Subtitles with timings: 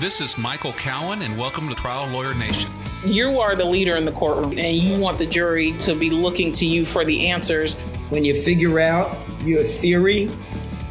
[0.00, 2.70] This is Michael Cowen, and welcome to Trial Lawyer Nation.
[3.04, 6.52] You are the leader in the courtroom, and you want the jury to be looking
[6.52, 7.74] to you for the answers.
[8.10, 10.28] When you figure out your theory,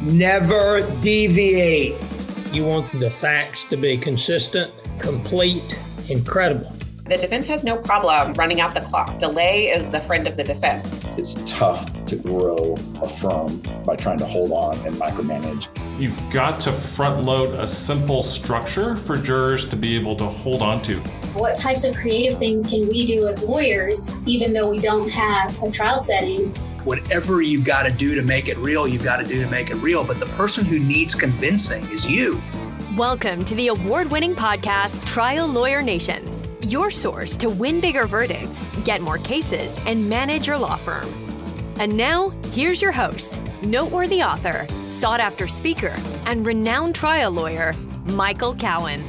[0.02, 1.96] never deviate.
[2.52, 5.80] You want the facts to be consistent, complete,
[6.10, 6.70] incredible.
[7.06, 9.18] The defense has no problem running out the clock.
[9.18, 10.86] Delay is the friend of the defense.
[11.16, 15.66] It's tough to grow a firm by trying to hold on and micromanage.
[15.98, 20.62] You've got to front load a simple structure for jurors to be able to hold
[20.62, 21.00] on to.
[21.34, 25.60] What types of creative things can we do as lawyers, even though we don't have
[25.60, 26.54] a trial setting?
[26.84, 29.70] Whatever you've got to do to make it real, you've got to do to make
[29.70, 30.04] it real.
[30.04, 32.40] But the person who needs convincing is you.
[32.96, 36.38] Welcome to the award winning podcast, Trial Lawyer Nation
[36.68, 41.27] your source to win bigger verdicts, get more cases, and manage your law firm.
[41.80, 45.94] And now, here's your host, noteworthy author, sought after speaker,
[46.26, 47.72] and renowned trial lawyer,
[48.06, 49.08] Michael Cowen.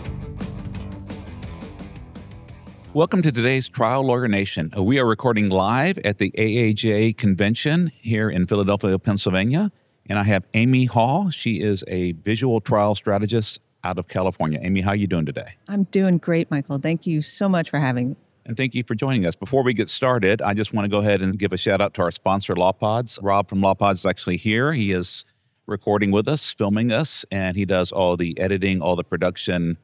[2.94, 4.72] Welcome to today's Trial Lawyer Nation.
[4.78, 9.72] Uh, we are recording live at the AAJ convention here in Philadelphia, Pennsylvania.
[10.06, 11.32] And I have Amy Hall.
[11.32, 14.60] She is a visual trial strategist out of California.
[14.62, 15.56] Amy, how are you doing today?
[15.68, 16.78] I'm doing great, Michael.
[16.78, 18.16] Thank you so much for having me.
[18.50, 19.36] And thank you for joining us.
[19.36, 21.94] Before we get started, I just want to go ahead and give a shout out
[21.94, 23.20] to our sponsor, LawPods.
[23.22, 24.74] Rob from LawPods is actually here.
[24.74, 25.24] He is
[25.68, 29.78] recording with us, filming us, and he does all the editing, all the production,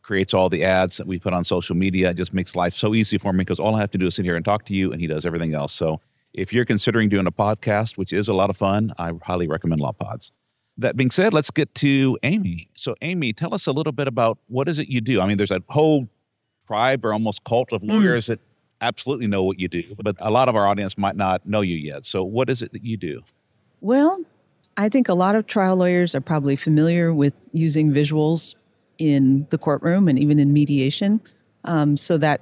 [0.00, 2.08] creates all the ads that we put on social media.
[2.08, 4.14] It just makes life so easy for me because all I have to do is
[4.14, 5.74] sit here and talk to you, and he does everything else.
[5.74, 6.00] So
[6.32, 9.82] if you're considering doing a podcast, which is a lot of fun, I highly recommend
[9.82, 10.32] LawPods.
[10.78, 12.70] That being said, let's get to Amy.
[12.72, 15.20] So, Amy, tell us a little bit about what is it you do?
[15.20, 16.08] I mean, there's a whole
[16.66, 17.90] tribe or almost cult of mm.
[17.90, 18.28] lawyers mm.
[18.28, 18.40] that
[18.80, 21.76] absolutely know what you do, but a lot of our audience might not know you
[21.76, 22.04] yet.
[22.04, 23.22] So, what is it that you do?
[23.80, 24.22] Well,
[24.76, 28.54] I think a lot of trial lawyers are probably familiar with using visuals
[28.98, 31.20] in the courtroom and even in mediation.
[31.64, 32.40] Um, so, that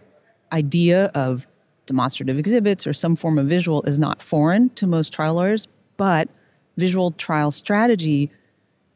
[0.53, 1.47] idea of
[1.87, 6.28] demonstrative exhibits or some form of visual is not foreign to most trial lawyers, but
[6.77, 8.31] visual trial strategy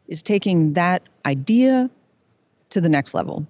[0.08, 1.90] is taking that idea
[2.70, 3.46] to the next level,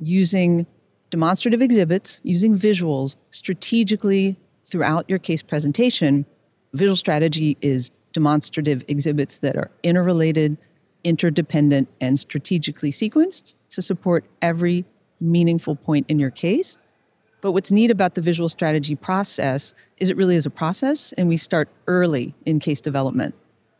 [0.00, 0.66] using
[1.10, 6.26] demonstrative exhibits, using visuals strategically throughout your case presentation.
[6.72, 10.58] Visual strategy is demonstrative exhibits that are interrelated,
[11.04, 14.84] interdependent, and strategically sequenced to support every
[15.20, 16.78] meaningful point in your case.
[17.40, 21.28] But what's neat about the visual strategy process is it really is a process, and
[21.28, 23.34] we start early in case development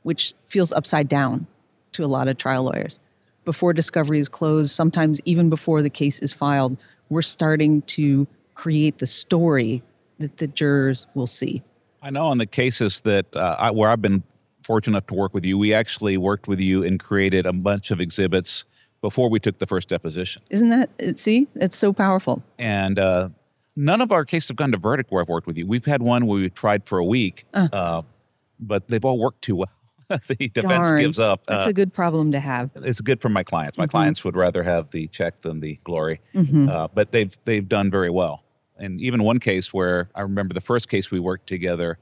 [0.08, 1.46] which feels upside down
[1.92, 2.98] to a lot of trial lawyers.
[3.44, 6.78] Before discovery is closed, sometimes even before the case is filed,
[7.08, 9.82] we're starting to create the story
[10.18, 11.62] that the jurors will see.
[12.02, 14.22] I know in the cases that uh, I, where I've been
[14.64, 17.90] fortunate enough to work with you, we actually worked with you and created a bunch
[17.90, 18.64] of exhibits
[19.00, 20.42] before we took the first deposition.
[20.50, 22.42] Isn't that, see, it's so powerful.
[22.58, 23.30] And uh,
[23.76, 25.66] none of our cases have gone to verdict where I've worked with you.
[25.66, 27.68] We've had one where we tried for a week, uh.
[27.72, 28.02] Uh,
[28.60, 29.70] but they've all worked too well.
[30.26, 31.00] the defense Darn.
[31.00, 31.44] gives up.
[31.46, 32.70] That's uh, a good problem to have.
[32.76, 33.76] It's good for my clients.
[33.76, 33.90] My mm-hmm.
[33.90, 36.68] clients would rather have the check than the glory, mm-hmm.
[36.68, 38.44] uh, but they've they've done very well.
[38.78, 41.98] And even one case where I remember the first case we worked together,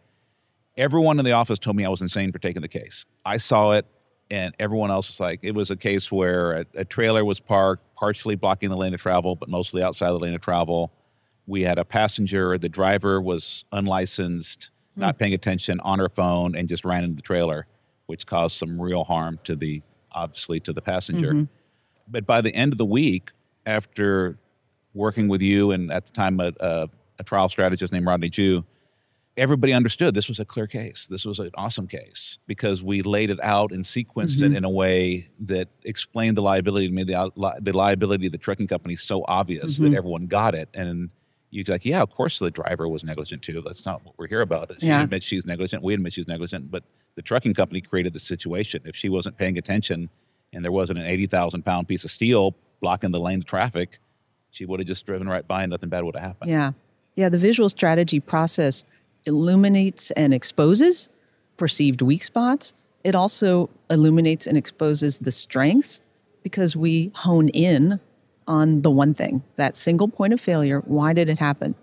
[0.77, 3.07] everyone in the office told me I was insane for taking the case.
[3.25, 3.87] I saw it,
[4.31, 7.83] and everyone else was like, it was a case where a, a trailer was parked,
[7.97, 10.93] partially blocking the lane of travel, but mostly outside the lane of travel.
[11.47, 12.57] We had a passenger.
[12.59, 15.19] The driver was unlicensed, not mm.
[15.19, 17.67] paying attention on her phone, and just ran into the trailer
[18.07, 21.33] which caused some real harm to the obviously to the passenger.
[21.33, 21.45] Mm-hmm.
[22.09, 23.31] But by the end of the week,
[23.67, 24.39] after
[24.95, 28.65] working with you and at the time a, a, a trial strategist named Rodney Jew,
[29.37, 31.07] everybody understood this was a clear case.
[31.09, 34.55] This was an awesome case because we laid it out and sequenced mm-hmm.
[34.55, 37.05] it in a way that explained the liability to me.
[37.05, 37.31] The,
[37.61, 39.93] the liability of the trucking company so obvious mm-hmm.
[39.93, 40.71] that everyone got it.
[40.73, 41.11] And
[41.51, 43.61] you're like, yeah, of course the driver was negligent too.
[43.61, 44.73] That's not what we're here about.
[44.81, 45.03] She yeah.
[45.03, 45.83] admits she's negligent.
[45.83, 46.85] We admit she's negligent, but
[47.17, 48.83] the trucking company created the situation.
[48.85, 50.09] If she wasn't paying attention
[50.53, 53.99] and there wasn't an 80,000 pound piece of steel blocking the lane of traffic,
[54.51, 56.51] she would have just driven right by and nothing bad would have happened.
[56.51, 56.73] Yeah.
[57.17, 57.29] Yeah.
[57.29, 58.85] The visual strategy process
[59.25, 61.09] illuminates and exposes
[61.57, 62.75] perceived weak spots.
[63.03, 66.01] It also illuminates and exposes the strengths
[66.43, 67.99] because we hone in
[68.47, 70.81] on the one thing, that single point of failure.
[70.85, 71.75] Why did it happen?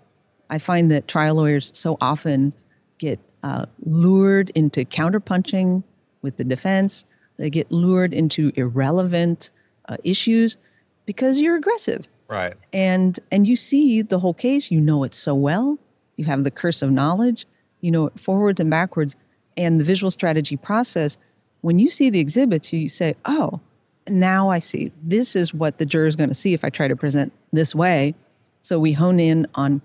[0.48, 2.54] I find that trial lawyers so often
[2.98, 5.84] get uh, lured into counterpunching
[6.22, 7.04] with the defense.
[7.36, 9.50] They get lured into irrelevant
[9.86, 10.56] uh, issues
[11.04, 12.08] because you're aggressive.
[12.26, 12.54] Right.
[12.72, 15.78] And and you see the whole case, you know it so well.
[16.16, 17.46] You have the curse of knowledge,
[17.82, 19.14] you know it forwards and backwards.
[19.58, 21.18] And the visual strategy process,
[21.60, 23.60] when you see the exhibits, you say, "Oh,
[24.08, 26.88] now I see this is what the juror is going to see if I try
[26.88, 28.14] to present this way.
[28.62, 29.82] So we hone in on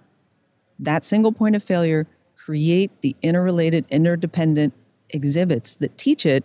[0.79, 2.07] that single point of failure,
[2.49, 4.73] create the interrelated, interdependent
[5.11, 6.43] exhibits that teach it.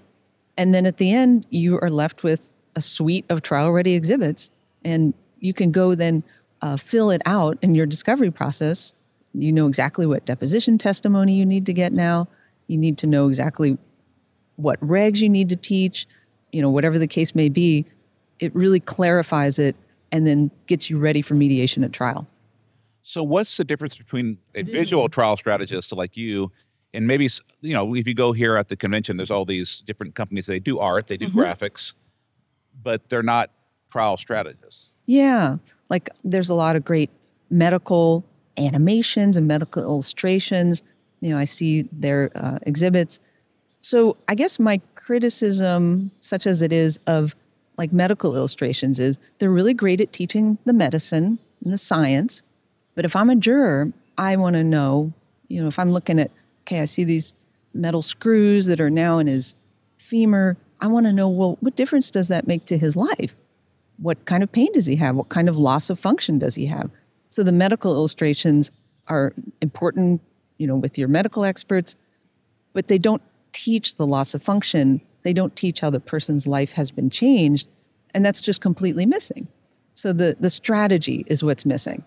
[0.59, 4.51] And then at the end, you are left with a suite of trial ready exhibits.
[4.85, 6.23] And you can go then
[6.61, 8.95] uh, fill it out in your discovery process.
[9.33, 12.29] You know exactly what deposition testimony you need to get now.
[12.67, 13.79] You need to know exactly
[14.57, 16.07] what regs you need to teach,
[16.53, 17.87] you know, whatever the case may be.
[18.41, 19.75] It really clarifies it
[20.13, 22.29] and then gets you ready for mediation at trial.
[23.07, 26.51] So, what's the difference between a visual trial strategist like you
[26.95, 27.29] and maybe,
[27.61, 30.59] you know, if you go here at the convention, there's all these different companies, they
[30.59, 31.35] do art, they do Mhm.
[31.35, 31.93] graphics,
[32.83, 33.51] but they're not
[33.91, 34.97] trial strategists.
[35.05, 35.59] Yeah.
[35.91, 37.11] Like there's a lot of great
[37.51, 38.25] medical
[38.57, 40.83] animations and medical illustrations.
[41.21, 43.21] You know, I see their uh, exhibits.
[43.81, 47.37] So I guess my criticism, such as it is, of
[47.77, 52.43] like medical illustrations is they're really great at teaching the medicine and the science.
[52.95, 55.13] But if I'm a juror, I want to know,
[55.49, 56.31] you know, if I'm looking at,
[56.63, 57.35] okay, I see these
[57.73, 59.57] metal screws that are now in his
[59.99, 63.35] femur, I want to know, well, what difference does that make to his life?
[63.99, 65.17] What kind of pain does he have?
[65.17, 66.91] What kind of loss of function does he have?
[67.31, 68.71] So the medical illustrations
[69.09, 70.21] are important,
[70.57, 71.97] you know, with your medical experts,
[72.73, 75.01] but they don't teach the loss of function.
[75.23, 77.69] They don't teach how the person's life has been changed,
[78.15, 79.49] and that's just completely missing.
[79.95, 82.05] So the the strategy is what's missing.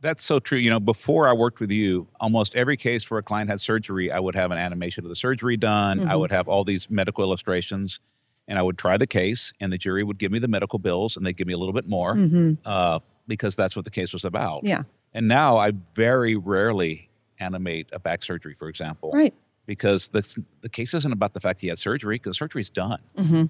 [0.00, 0.58] That's so true.
[0.58, 4.12] You know, before I worked with you, almost every case where a client had surgery,
[4.12, 6.00] I would have an animation of the surgery done.
[6.06, 6.20] I Mhm.
[6.20, 7.98] would have all these medical illustrations,
[8.46, 11.16] and I would try the case, and the jury would give me the medical bills,
[11.16, 12.58] and they'd give me a little bit more Mhm.
[12.64, 14.60] uh, because that's what the case was about.
[14.64, 14.84] Yeah.
[15.14, 17.08] And now I very rarely
[17.40, 19.10] animate a back surgery, for example.
[19.12, 19.34] Right.
[19.66, 20.22] Because the,
[20.60, 23.00] the case isn't about the fact he had surgery, because surgery's done.
[23.16, 23.44] hmm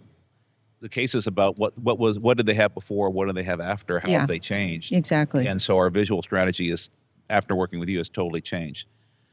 [0.81, 3.43] The case is about what, what was what did they have before, what do they
[3.43, 4.21] have after, how Yeah.
[4.21, 4.93] have they changed.
[4.93, 5.47] Exactly.
[5.47, 6.89] And so our visual strategy is
[7.31, 8.87] after working with you has totally changed.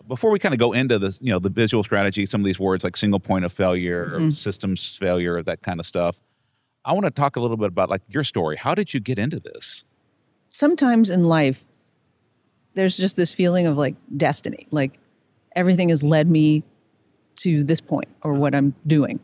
[0.08, 2.60] Before we kind of go into this, you know, the visual strategy, some of these
[2.60, 4.34] words like single point of failure, or Mhm.
[4.34, 6.22] systems failure, that kind of stuff.
[6.84, 8.58] I want to talk a little bit about like your story.
[8.58, 9.86] How did you get into this?
[10.52, 11.66] sometimes in life,
[12.76, 14.98] there's just this feeling of like destiny, like
[15.54, 16.64] everything has led me
[17.36, 19.20] to this point or what I'm doing.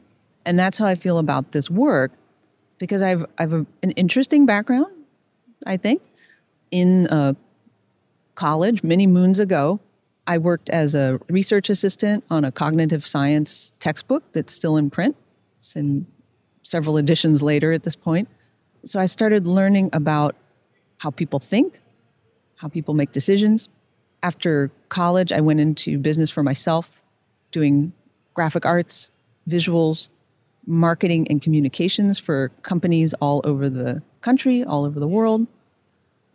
[0.45, 2.11] And that's how I feel about this work
[2.77, 4.87] because I've, I've a, an interesting background,
[5.65, 6.01] I think.
[6.71, 7.33] In uh,
[8.35, 9.79] college, many moons ago,
[10.25, 15.15] I worked as a research assistant on a cognitive science textbook that's still in print.
[15.57, 16.07] It's in
[16.63, 18.29] several editions later at this point.
[18.85, 20.35] So I started learning about
[20.97, 21.81] how people think,
[22.55, 23.69] how people make decisions.
[24.23, 27.03] After college, I went into business for myself,
[27.51, 27.93] doing
[28.33, 29.11] graphic arts,
[29.49, 30.09] visuals,
[30.65, 35.47] marketing, and communications for companies all over the country, all over the world.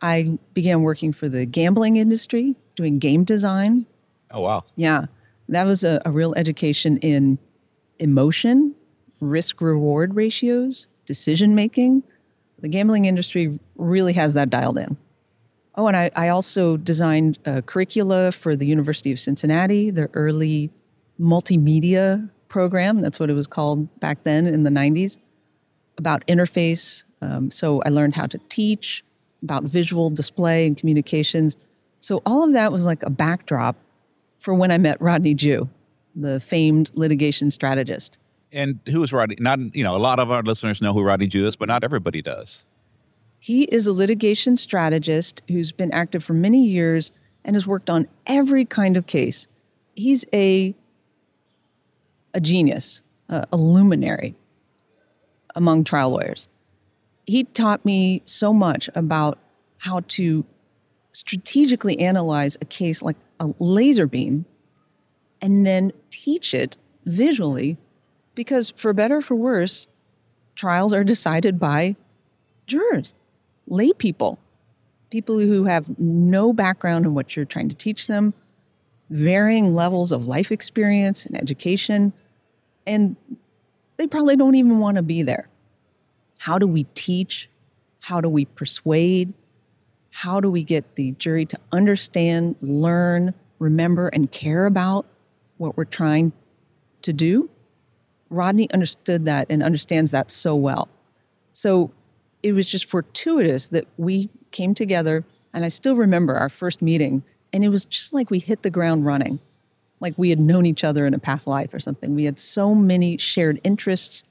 [0.03, 3.87] I began working for the gambling industry, doing game design.
[4.31, 4.65] Oh wow.
[4.77, 5.07] Yeah,
[5.49, 7.39] that was a, a real education in
[7.99, 8.75] emotion,
[9.21, 12.03] risk reward ratios, decision making.
[12.59, 14.97] The gambling industry really has that dialed in.
[15.77, 20.71] Oh, and I, I also designed a curricula for the University of Cincinnati, the early
[21.21, 23.03] multimedia program.
[23.03, 25.19] That's what it was called back then in the 90s,
[25.99, 27.05] about interface.
[27.21, 29.05] Um, so I learned how to teach,
[29.43, 31.59] about visual display and communications.
[32.01, 33.77] So all of that was like a backdrop
[34.39, 35.69] for when I met Rodney Jew,
[36.15, 38.17] the famed litigation strategist.
[38.51, 39.37] And who is Rodney?
[39.39, 41.85] Not you know, a lot of our listeners know who Rodney Jew is, but not
[41.85, 42.65] everybody does.
[43.39, 47.13] He is a litigation strategist who's been active for many years
[47.45, 49.47] and has worked on every kind of case.
[49.95, 50.75] He's a
[52.37, 54.37] a genius, a, a luminary
[55.57, 56.49] among trial lawyers.
[57.25, 59.39] He taught me so much about
[59.79, 60.45] how to
[61.11, 64.45] strategically analyze a case like a laser beam
[65.41, 66.77] and then teach it
[67.07, 67.79] visually
[68.35, 69.87] because for better or for worse
[70.55, 71.97] trials are decided by
[72.67, 73.15] jurors
[73.67, 74.39] lay people
[75.11, 78.35] people who have no background in what you're trying to teach them
[79.09, 82.13] varying levels of life experience and education
[82.87, 83.17] and
[83.97, 85.49] they probably don't even want to be there.
[86.39, 87.49] How do we teach?
[88.01, 89.35] How do we persuade?
[90.11, 95.07] How do we get the jury to understand learn remember and care about
[95.59, 96.33] what we're trying
[97.03, 97.51] to do?
[98.29, 100.89] Rodney understood that and understands that so well.
[101.53, 101.91] So
[102.43, 107.25] it was just fortuitous that we came together and i still remember our first meeting
[107.53, 109.41] and it was just like we hit the ground running
[110.01, 112.75] like we had known each other in a past life or something we had so
[112.75, 114.25] many shared interests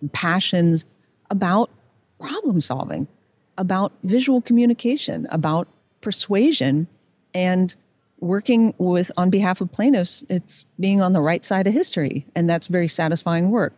[0.00, 0.86] and passions
[1.30, 1.70] about
[2.18, 3.08] problem solving,
[3.56, 5.68] about visual communication, about
[6.00, 6.86] persuasion,
[7.34, 7.76] and
[8.20, 10.24] working with on behalf of plaintiffs.
[10.28, 13.72] It's being on the right side of history, and that's very satisfying work.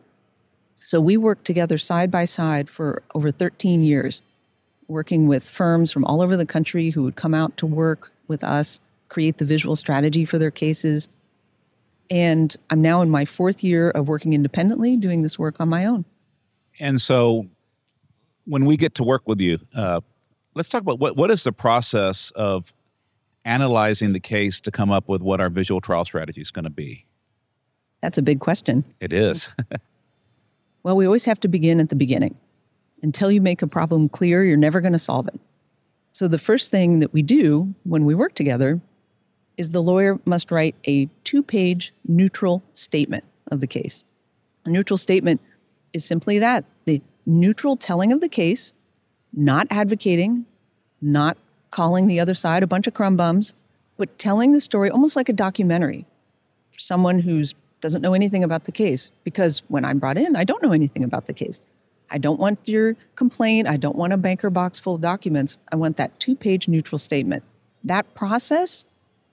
[0.80, 4.22] So we worked together side by side for over 13 years,
[4.88, 8.42] working with firms from all over the country who would come out to work with
[8.42, 11.10] us, create the visual strategy for their cases.
[12.10, 15.86] And I'm now in my fourth year of working independently, doing this work on my
[15.86, 16.04] own.
[16.80, 17.46] And so
[18.46, 20.00] when we get to work with you, uh,
[20.54, 22.72] let's talk about what, what is the process of
[23.44, 26.70] analyzing the case to come up with what our visual trial strategy is going to
[26.70, 27.06] be?
[28.00, 28.84] That's a big question.
[28.98, 29.54] It is.
[30.82, 32.36] well, we always have to begin at the beginning.
[33.02, 35.38] Until you make a problem clear, you're never going to solve it.
[36.12, 38.80] So, the first thing that we do when we work together
[39.60, 44.04] is the lawyer must write a two page neutral statement of the case.
[44.64, 45.38] A neutral statement
[45.92, 48.72] is simply that the neutral telling of the case,
[49.34, 50.46] not advocating,
[51.02, 51.36] not
[51.70, 53.54] calling the other side a bunch of crumb bums,
[53.98, 56.06] but telling the story almost like a documentary
[56.70, 57.44] for someone who
[57.82, 59.10] doesn't know anything about the case.
[59.24, 61.60] Because when I'm brought in, I don't know anything about the case.
[62.10, 63.68] I don't want your complaint.
[63.68, 65.58] I don't want a banker box full of documents.
[65.70, 67.44] I want that two page neutral statement.
[67.84, 68.86] That process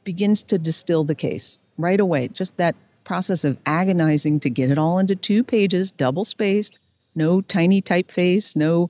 [0.07, 2.29] begins to distill the case right away.
[2.29, 6.79] Just that process of agonizing to get it all into two pages, double spaced,
[7.13, 8.89] no tiny typeface, no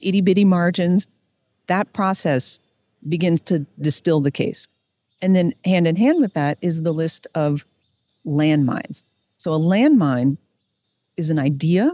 [0.00, 1.06] itty bitty margins.
[1.66, 2.60] That process
[3.06, 4.66] begins to distill the case.
[5.20, 7.66] And then, hand in hand with that, is the list of
[8.24, 9.02] landmines.
[9.36, 10.38] So, a landmine
[11.18, 11.92] is an idea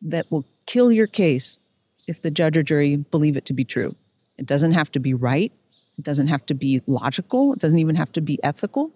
[0.00, 1.58] that will kill your case
[2.06, 3.94] if the judge or jury believe it to be true.
[4.38, 5.52] It doesn't have to be right,
[5.98, 8.92] it doesn't have to be logical, it doesn't even have to be ethical.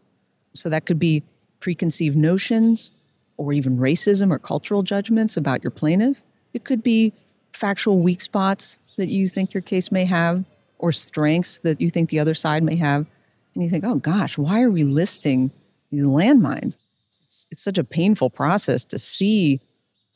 [0.54, 1.22] So, that could be
[1.60, 2.92] preconceived notions
[3.36, 6.22] or even racism or cultural judgments about your plaintiff.
[6.52, 7.12] It could be
[7.52, 10.44] factual weak spots that you think your case may have
[10.78, 13.06] or strengths that you think the other side may have.
[13.54, 15.50] And you think, oh gosh, why are we listing
[15.90, 16.78] these landmines?
[17.24, 19.60] It's, it's such a painful process to see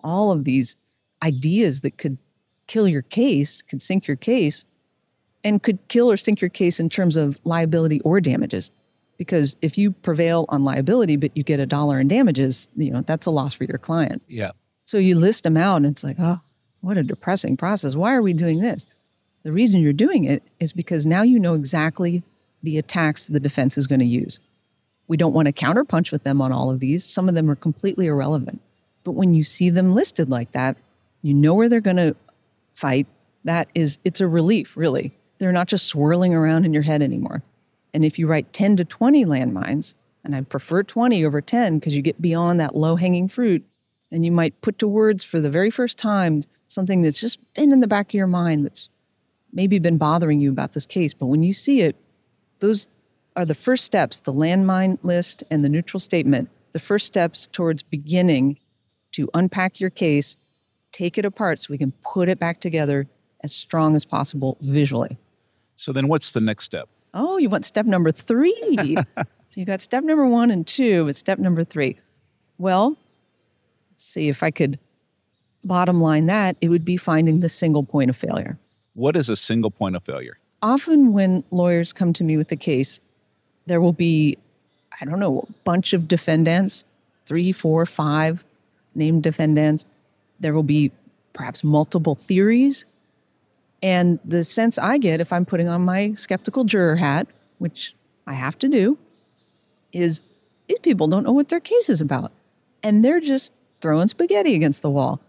[0.01, 0.77] all of these
[1.23, 2.19] ideas that could
[2.67, 4.65] kill your case, could sink your case,
[5.45, 8.71] and could kill or sink your case in terms of liability or damages.
[9.19, 13.03] Because if you prevail on liability, but you get a dollar in damages, you know,
[13.03, 14.23] that's a loss for your client.
[14.27, 14.51] Yeah.
[14.87, 16.41] So you list them out and it's like, oh,
[16.81, 17.95] what a depressing process.
[17.95, 18.87] Why are we doing this?
[19.45, 22.23] The reason you're doing it is because now you know exactly
[22.63, 24.41] the attacks the defense is going to use.
[25.07, 27.05] We don't want to counterpunch with them on all of these.
[27.05, 28.61] Some of them are completely irrelevant.
[29.05, 30.79] But when you see them listed like that,
[31.23, 32.17] you know where they're going to
[32.73, 33.07] fight.
[33.45, 35.15] That is, it's a relief, really.
[35.45, 37.43] They're not just swirling around in your head anymore.
[37.93, 41.95] And if you write 10 to 20 landmines, and I prefer 20 over 10 because
[41.95, 43.63] you get beyond that low hanging fruit,
[44.11, 47.73] and you might put to words for the very first time something that's just been
[47.73, 48.89] in the back of your mind that's
[49.53, 51.13] maybe been bothering you about this case.
[51.13, 51.95] But when you see it,
[52.61, 52.89] those
[53.37, 57.83] are the first steps the landmine list and the neutral statement, the first steps towards
[57.83, 58.59] beginning
[59.13, 60.39] to unpack your case,
[60.91, 63.07] take it apart so we can put it back together
[63.43, 65.19] as strong as possible visually.
[65.77, 66.89] So then what's the next step?
[67.13, 68.97] Oh, you want step number three.
[69.17, 71.99] so you got step number one and two, but step number three.
[72.59, 72.97] Well,
[73.97, 74.79] see if I could
[75.65, 78.59] bottom line that, it would be finding the single point of failure.
[78.95, 80.39] What is a single point of failure?
[80.63, 83.01] Often, when lawyers come to me with a case,
[83.67, 84.39] there will be,
[85.01, 86.85] I don't know, a bunch of defendants,
[87.27, 88.45] three, four, five
[88.95, 89.87] named defendants.
[90.41, 90.91] There will be
[91.33, 92.87] perhaps multiple theories.
[93.85, 97.27] And the sense I get if I'm putting on my skeptical juror hat,
[97.59, 97.95] which
[98.27, 98.97] I have to do,
[99.93, 100.23] is
[100.69, 102.33] these people don't know what their case is about.
[102.83, 105.21] And they're just throwing spaghetti against the wall.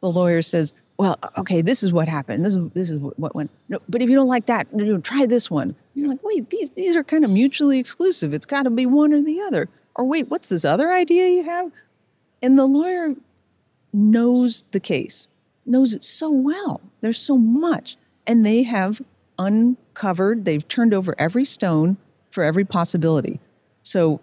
[0.00, 2.44] The lawyer says, well, okay, this is what happened.
[2.44, 3.50] This is this is what went.
[3.70, 4.66] No, but if you don't like that,
[5.02, 5.74] try this one.
[5.94, 8.34] You're like, wait, these these are kind of mutually exclusive.
[8.34, 9.70] It's got to be one or the other.
[9.94, 11.72] Or wait, what's this other idea you have?
[12.42, 13.14] And the lawyer
[13.92, 15.28] knows the case,
[15.64, 16.82] knows it so well.
[17.00, 19.00] There's so much, and they have
[19.38, 20.44] uncovered.
[20.44, 21.96] They've turned over every stone
[22.30, 23.40] for every possibility.
[23.82, 24.20] So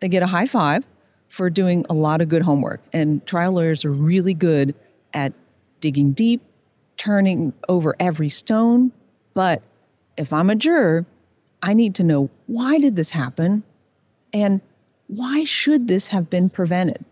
[0.00, 0.86] they get a high five
[1.28, 2.82] for doing a lot of good homework.
[2.92, 4.74] And trial lawyers are really good
[5.12, 5.32] at
[5.80, 6.42] digging deep,
[6.96, 8.92] turning over every stone.
[9.34, 9.62] But
[10.16, 11.06] if I'm a juror,
[11.62, 13.64] I need to know why did this happen
[14.32, 14.60] and
[15.06, 17.04] why should this have been prevented?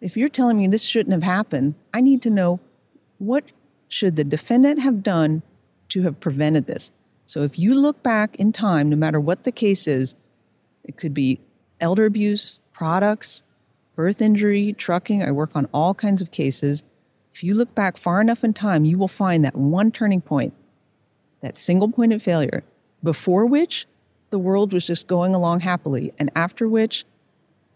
[0.00, 2.60] If you're telling me this shouldn't have happened, I need to know
[3.18, 3.52] what
[3.88, 5.42] should the defendant have done
[5.88, 6.90] to have prevented this.
[7.26, 10.14] So if you look back in time, no matter what the case is,
[10.84, 11.40] it could be
[11.80, 13.42] elder abuse, products,
[13.94, 15.22] birth injury, trucking.
[15.22, 16.84] I work on all kinds of cases
[17.36, 20.54] If you look back far enough in time, you will find that one turning point,
[21.42, 22.64] that single point of failure,
[23.02, 23.86] before which
[24.30, 27.04] the world was just going along happily, and after which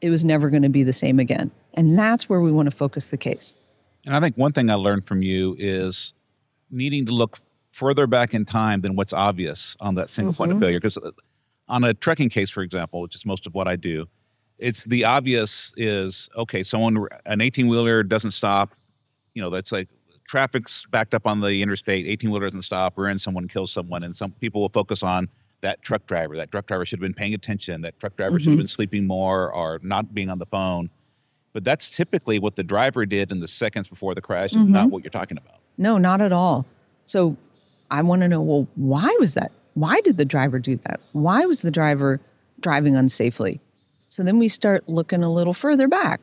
[0.00, 1.50] it was never going to be the same again.
[1.75, 3.55] And that's where we want to focus the case.
[4.07, 6.14] And I think one thing I learned from you is
[6.71, 7.38] needing to look
[7.71, 10.61] further back in time than what's obvious on that single point of Mhm.
[10.61, 10.81] failure.
[10.81, 11.11] Because uh,
[11.69, 14.09] on a trekking case, for example, which is most of what I do,
[14.59, 18.75] it's the obvious is okay, someone, an 18 wheeler doesn't stop.
[19.35, 19.89] You know, that's like
[20.27, 24.03] traffic's backed up on the interstate, 18 wheeler doesn't stop, or in someone kills someone.
[24.03, 25.29] And some people will focus on
[25.61, 26.37] that truck driver.
[26.37, 27.81] That truck driver should have been paying attention.
[27.83, 28.61] That truck driver should have mm-hmm.
[28.61, 30.91] been sleeping more or not being on the phone.
[31.53, 34.65] But that's typically what the driver did in the seconds before the crash, is not
[34.65, 34.91] mm-hmm.
[34.91, 35.59] what you're talking about.
[35.77, 36.65] No, not at all.
[37.07, 37.37] So
[37.90, 39.52] I want to know well, why was that?
[39.75, 41.00] Why did the driver do that?
[41.12, 42.20] Why was the driver
[42.61, 43.61] driving unsafely?
[44.09, 46.20] So then we start looking a little further back.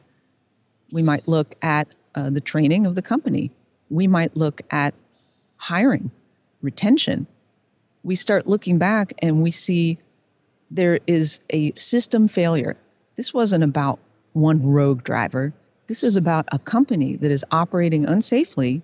[0.92, 3.52] We might look at uh, the training of the company.
[3.90, 4.94] We might look at
[5.58, 6.12] hiring,
[6.62, 7.28] retention.
[8.04, 10.00] We start looking back and we see
[10.70, 12.78] there is a system failure.
[13.16, 14.00] This wasn't about
[14.34, 15.54] one rogue driver.
[15.88, 18.82] This is about a company that is operating unsafely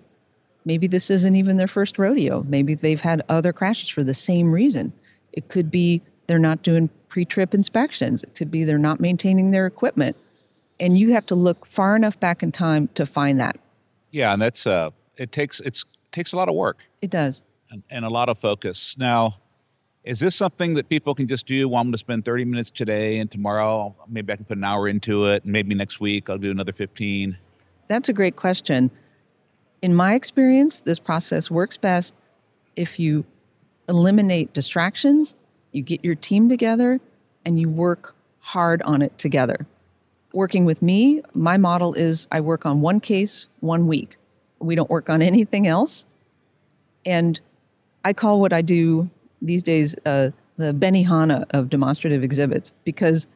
[0.64, 2.42] Maybe this isn't even their first rodeo.
[2.48, 4.92] Maybe they've had other crashes for the same reason.
[5.32, 9.50] It could be they're not doing pre trip inspections, it could be they're not maintaining
[9.50, 10.16] their equipment.
[10.80, 13.58] And you have to look far enough back in time to find that.
[14.10, 17.42] Yeah, and that's uh, it takes it's takes a lot of work It does.
[17.70, 18.96] and, and a lot of focus.
[18.96, 19.36] Now,
[20.04, 21.68] is this something that people can just do?
[21.68, 24.64] Well, I'm going to spend 30 minutes today, and tomorrow maybe I can put an
[24.64, 27.36] hour into it, and maybe next week I'll do another 15.
[27.88, 28.90] That's a great question.
[29.84, 32.14] In my experience, this process works best
[32.74, 33.26] if you
[33.86, 35.34] eliminate distractions,
[35.72, 37.02] you get your team together,
[37.44, 39.66] and you work hard on it together.
[40.32, 44.16] Working with me, my model is I work on one case one week.
[44.58, 46.06] We don't work on anything else.
[47.04, 47.38] And
[48.06, 49.10] I call what I do
[49.42, 53.28] these days uh, the Benihana of demonstrative exhibits because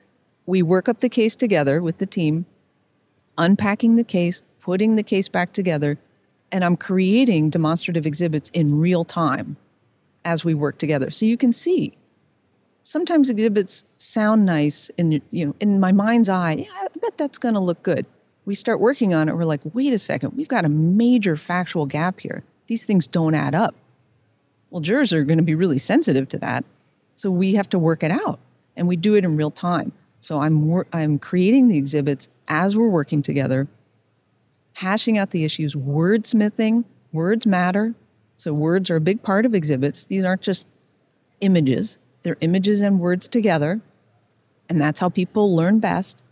[0.46, 2.46] we work up the case together with the team
[3.36, 5.98] unpacking the case, putting the case back together,
[6.50, 9.56] and I'm creating demonstrative exhibits in real time
[10.24, 11.10] as we work together.
[11.10, 11.96] So you can see.
[12.82, 16.54] Sometimes exhibits sound nice in you know in my mind's eye.
[16.54, 18.06] Yeah, I bet that's going to look good.
[18.46, 19.34] We start working on it.
[19.34, 22.44] We're like, wait a second, we've got a major factual gap here.
[22.66, 23.74] These things don't add up.
[24.70, 26.64] Well, jurors are going to be really sensitive to that,
[27.14, 28.38] so we have to work it out,
[28.76, 29.92] and we do it in real time.
[30.20, 33.68] So I'm wor- I'm creating the exhibits as we're working together,
[34.78, 36.84] hashing out the issues, wordsmithing.
[37.12, 37.94] Words matter.
[38.36, 40.04] So words are a big part of exhibits.
[40.04, 40.68] These aren't just
[41.40, 41.98] images.
[42.22, 43.80] They're images and words together.
[44.68, 46.22] And that's how people learn best.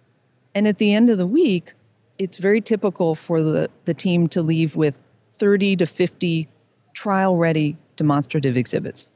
[0.54, 1.72] And at the end of the week,
[2.18, 6.48] it's very typical for the, the team to leave with 30 to 50
[6.94, 9.10] trial ready demonstrative exhibits.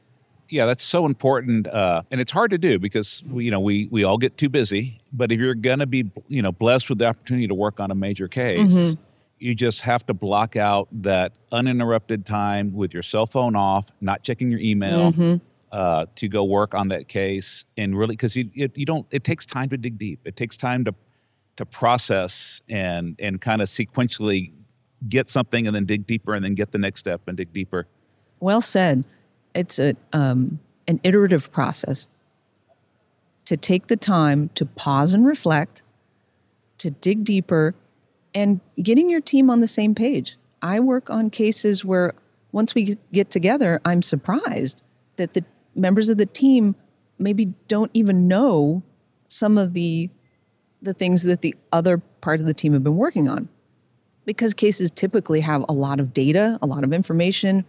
[0.49, 3.87] Yeah, that's so important, uh, and it's hard to do because we, you know we
[3.89, 4.99] we all get too busy.
[5.13, 7.89] But if you're going to be you know blessed with the opportunity to work on
[7.89, 8.97] a major case, Mhm.
[9.41, 14.23] You just have to block out that uninterrupted time with your cell phone off, not
[14.23, 15.41] checking your email, Mhm.
[15.71, 19.07] uh, to go work on that case, and really because you it, you don't.
[19.11, 20.19] It takes time to dig deep.
[20.25, 20.93] It takes time to
[21.57, 24.51] to process and and kind of sequentially
[25.09, 27.87] get something and then dig deeper and then get the next step and dig deeper.
[28.39, 29.03] Well said.
[29.53, 32.07] It's a, um, an iterative process
[33.45, 35.81] to take the time to pause and reflect,
[36.77, 37.75] to dig deeper,
[38.33, 40.37] and getting your team on the same page.
[40.61, 42.13] I work on cases where
[42.51, 44.81] once we get together, I'm surprised
[45.15, 45.43] that the
[45.75, 46.75] members of the team
[47.17, 48.83] maybe don't even know
[49.27, 50.09] some of the
[50.81, 53.47] the things that the other part of the team have been working on
[54.25, 57.63] because cases typically have a lot of data, a lot of information,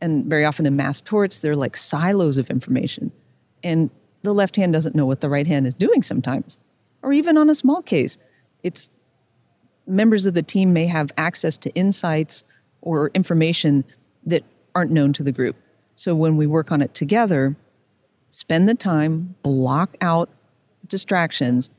[0.00, 3.12] and very often in mass torts, they're like silos of information.
[3.62, 3.90] And
[4.22, 6.58] the left hand doesn't know what the right hand is doing sometimes.
[7.02, 8.18] Or even on a small case,
[8.62, 8.90] it's
[9.86, 12.44] members of the team may have access to insights
[12.80, 13.84] or information
[14.24, 14.44] that
[14.74, 15.56] aren't known to the group.
[15.94, 17.56] So when we work on it together,
[18.30, 20.28] spend the time, block out
[20.86, 21.70] distractions,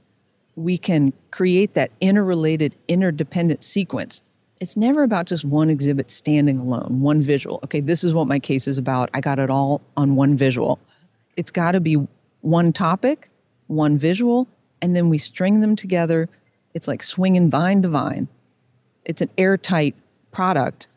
[0.56, 4.24] we can create that interrelated, interdependent sequence.
[4.60, 7.60] It's never about just one exhibit standing alone, one visual.
[7.63, 9.10] Okay, this is what my case is about.
[9.13, 10.80] I got it all on one visual.
[11.36, 12.08] It's got to be
[12.41, 13.30] one topic,
[13.67, 14.48] one visual,
[14.82, 16.28] and then we string them together.
[16.77, 18.27] It's like swinging vine to vine.
[19.03, 19.95] It's an airtight
[20.31, 20.87] product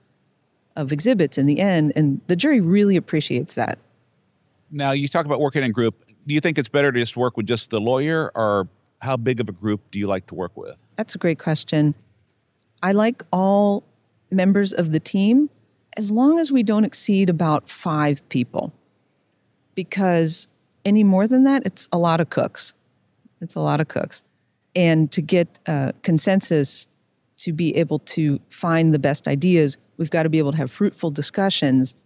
[0.76, 3.78] of exhibits in the end, and the jury really appreciates that.
[4.70, 6.04] Now, you talk about working in group.
[6.26, 8.68] Do you think it's better to just work with just the lawyer, or
[9.00, 10.84] how big of a group do you like to work with?
[10.96, 11.94] That's a great question.
[12.82, 13.82] I like all
[14.30, 15.48] members of the team
[15.96, 18.74] as long as we don't exceed about five people.
[19.74, 20.46] Because
[20.84, 22.74] any more than that, it's a lot of cooks.
[23.40, 24.24] It's a lot of cooks.
[24.74, 26.86] And to get uh, consensus
[27.38, 30.70] to be able to find the best ideas, we've got to be able to have
[30.70, 31.96] fruitful discussions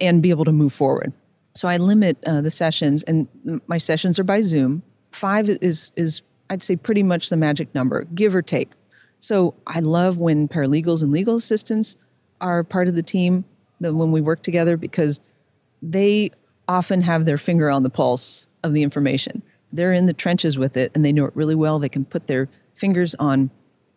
[0.00, 1.12] and be able to move forward.
[1.54, 3.28] So I limit uh, the sessions, and
[3.68, 4.82] my sessions are by Zoom.
[5.12, 8.72] Five is is I'd say pretty much the magic number, give or take.
[9.20, 11.96] So I love when paralegals and legal assistants
[12.40, 13.44] are part of the team,
[13.78, 15.20] when we work together, because
[15.80, 16.30] they
[16.68, 19.42] often have their finger on the pulse of the information.
[19.74, 21.80] They're in the trenches with it and they know it really well.
[21.80, 23.50] They can put their fingers on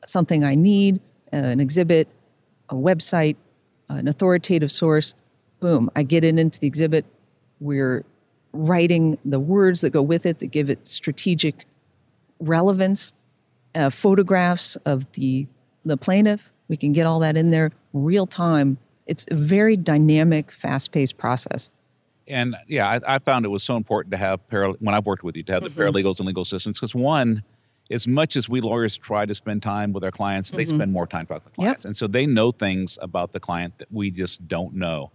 [0.07, 0.99] something I need,
[1.31, 2.09] uh, an exhibit,
[2.69, 3.35] a website,
[3.87, 5.13] an authoritative source.
[5.59, 7.05] Boom, I get it into the exhibit.
[7.59, 8.03] We're
[8.53, 11.65] writing the words that go with it that give it strategic
[12.39, 13.13] relevance,
[13.75, 15.47] uh, photographs of the
[15.85, 16.51] the plaintiff.
[16.67, 18.77] We can get all that in there real time.
[19.05, 21.71] It's a very dynamic, fast paced process.
[22.27, 25.23] And yeah, I, I, found it was so important to have para, when I've worked
[25.23, 25.79] with you to have mm-hmm.
[25.79, 27.43] the paralegals and legal assistants because one,
[27.89, 30.57] as much as we lawyers try to spend time with our clients, mm-hmm.
[30.57, 31.89] they spend more time talking with clients, yep.
[31.89, 35.11] and so they know things about the client that we just don't know.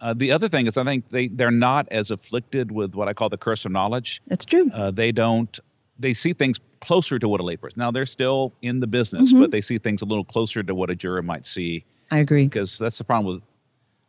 [0.00, 3.14] Uh, the other thing is, I think they they're not as afflicted with what I
[3.14, 4.20] call the curse of knowledge.
[4.26, 4.70] That's true.
[4.72, 5.58] Uh, they don't.
[5.98, 7.76] They see things closer to what a layperson.
[7.76, 9.40] Now they're still in the business, mm-hmm.
[9.40, 11.84] but they see things a little closer to what a juror might see.
[12.10, 13.42] I agree because that's the problem with.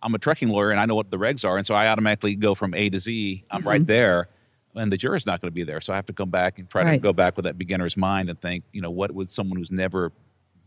[0.02, 2.36] I'm a trucking lawyer and I know what the regs are, and so I automatically
[2.36, 3.44] go from A to Z.
[3.50, 3.68] I'm mm-hmm.
[3.68, 4.28] right there,
[4.76, 6.70] and the juror's not going to be there, so I have to come back and
[6.70, 6.94] try right.
[6.94, 9.72] to go back with that beginner's mind and think, you know, what would someone who's
[9.72, 10.12] never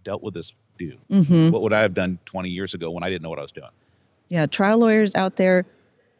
[0.05, 0.97] dealt with this do?
[1.11, 1.51] Mm-hmm.
[1.51, 3.53] What would I have done 20 years ago when I didn't know what I was
[3.53, 3.71] doing?
[4.29, 5.65] Yeah, trial lawyers out there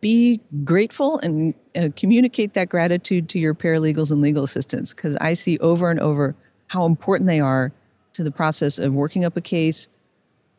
[0.01, 5.33] be grateful and uh, communicate that gratitude to your paralegals and legal assistants because I
[5.33, 6.37] see over and over
[6.69, 7.73] how important they are
[8.13, 9.89] to the process of working up a case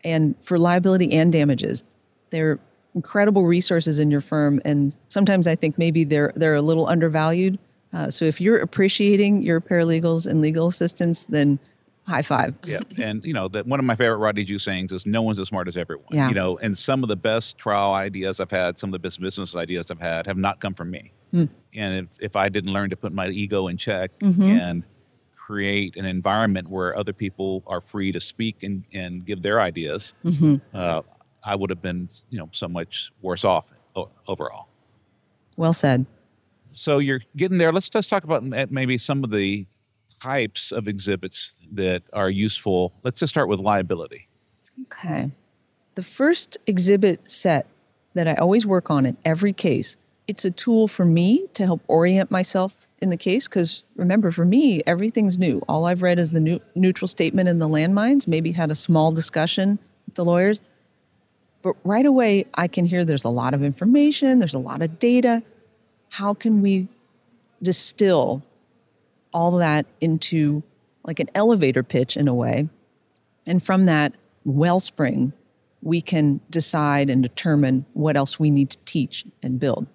[0.03, 1.83] and for liability and damages.
[2.31, 2.59] They're
[2.95, 7.59] incredible resources in your firm, and sometimes I think maybe they're they're a little undervalued.
[7.91, 11.59] Uh, so if you're appreciating your paralegals and legal assistants, then
[12.05, 12.55] high five.
[12.65, 15.39] yeah, and you know that one of my favorite Rodney Jew sayings is, "No one's
[15.39, 16.27] as smart as everyone." Yeah.
[16.29, 19.19] You know, and some of the best trial ideas I've had, some of the best
[19.21, 21.11] business ideas I've had, have not come from me.
[21.31, 21.45] Hmm.
[21.75, 24.41] And if, if I didn't learn to put my ego in check mm-hmm.
[24.41, 24.83] and
[25.35, 30.13] create an environment where other people are free to speak and, and give their ideas,
[30.23, 30.55] mm-hmm.
[30.73, 31.01] uh,
[31.43, 33.71] I would have been, you know, so much worse off
[34.27, 34.67] overall.
[35.57, 36.05] Well said.
[36.73, 37.71] So you're getting there.
[37.71, 39.65] Let's just talk about eh, maybe some of the
[40.21, 42.93] types of exhibits that are useful.
[43.03, 44.27] Let's just start with liability.
[44.83, 45.31] Okay.
[45.95, 47.65] The first exhibit set
[48.13, 49.97] that I always work on in every case,
[50.27, 54.45] it's a tool for me to help orient myself in the case because remember for
[54.45, 55.61] me everything's new.
[55.67, 59.11] All I've read is the new, neutral statement in the landmines, maybe had a small
[59.11, 60.61] discussion with the lawyers.
[61.61, 64.99] But right away I can hear there's a lot of information, there's a lot of
[64.99, 65.43] data.
[66.09, 66.87] How can we
[67.61, 68.43] distill
[69.33, 70.63] all that into
[71.03, 72.67] like an elevator pitch in a way.
[73.45, 74.13] And from that
[74.45, 75.33] wellspring,
[75.81, 79.87] we can decide and determine what else we need to teach and build.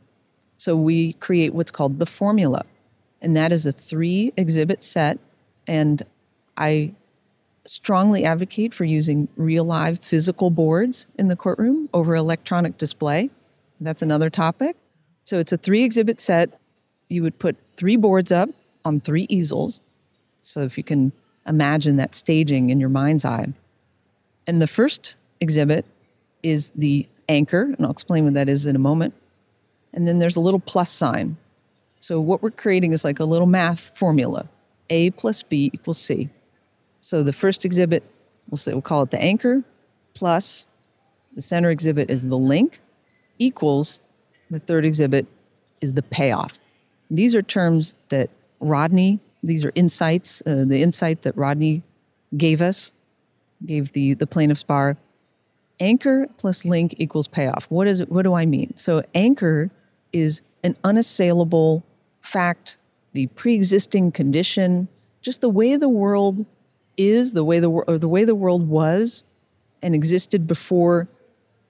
[0.57, 2.65] So we create what's called the formula.
[3.21, 5.19] And that is a three exhibit set.
[5.67, 6.03] And
[6.57, 6.95] I
[7.67, 13.31] strongly advocate for using real live physical boards in the courtroom over electronic display.
[13.81, 14.77] That's another topic.
[15.25, 16.61] So it's a three exhibit set.
[17.09, 18.51] You would put three boards up
[18.85, 19.81] on three easels.
[20.43, 21.13] So if you can
[21.47, 23.53] imagine that staging in your mind's eye.
[24.47, 25.87] And the first exhibit
[26.43, 29.15] is the anchor, and I'll explain what that is in a moment.
[29.93, 31.37] And then there's a little plus sign.
[32.01, 34.51] So what we're creating is like a little math formula.
[34.91, 36.29] A plus B equals C.
[37.05, 38.03] So the first exhibit,
[38.49, 39.63] we'll say we'll call it the anchor,
[40.15, 40.69] plus
[41.35, 42.81] the center exhibit is the link,
[43.39, 44.01] equals
[44.49, 45.27] the third exhibit
[45.83, 46.59] is the payoff.
[47.11, 49.21] These are terms that Rodney.
[49.43, 51.83] These are insights, uh, the insight that Rodney
[52.39, 52.95] gave us,
[53.67, 54.97] gave the, the plaintiff's bar.
[55.81, 57.71] Anchor plus link equals payoff.
[57.71, 58.11] What is it?
[58.11, 58.75] What do I mean?
[58.79, 59.71] So anchor
[60.15, 61.85] is an unassailable
[62.23, 62.79] fact,
[63.13, 64.89] the pre-existing condition,
[65.21, 66.47] just the way the world
[66.97, 69.25] is, the way the world or the way the world was
[69.83, 71.09] and existed before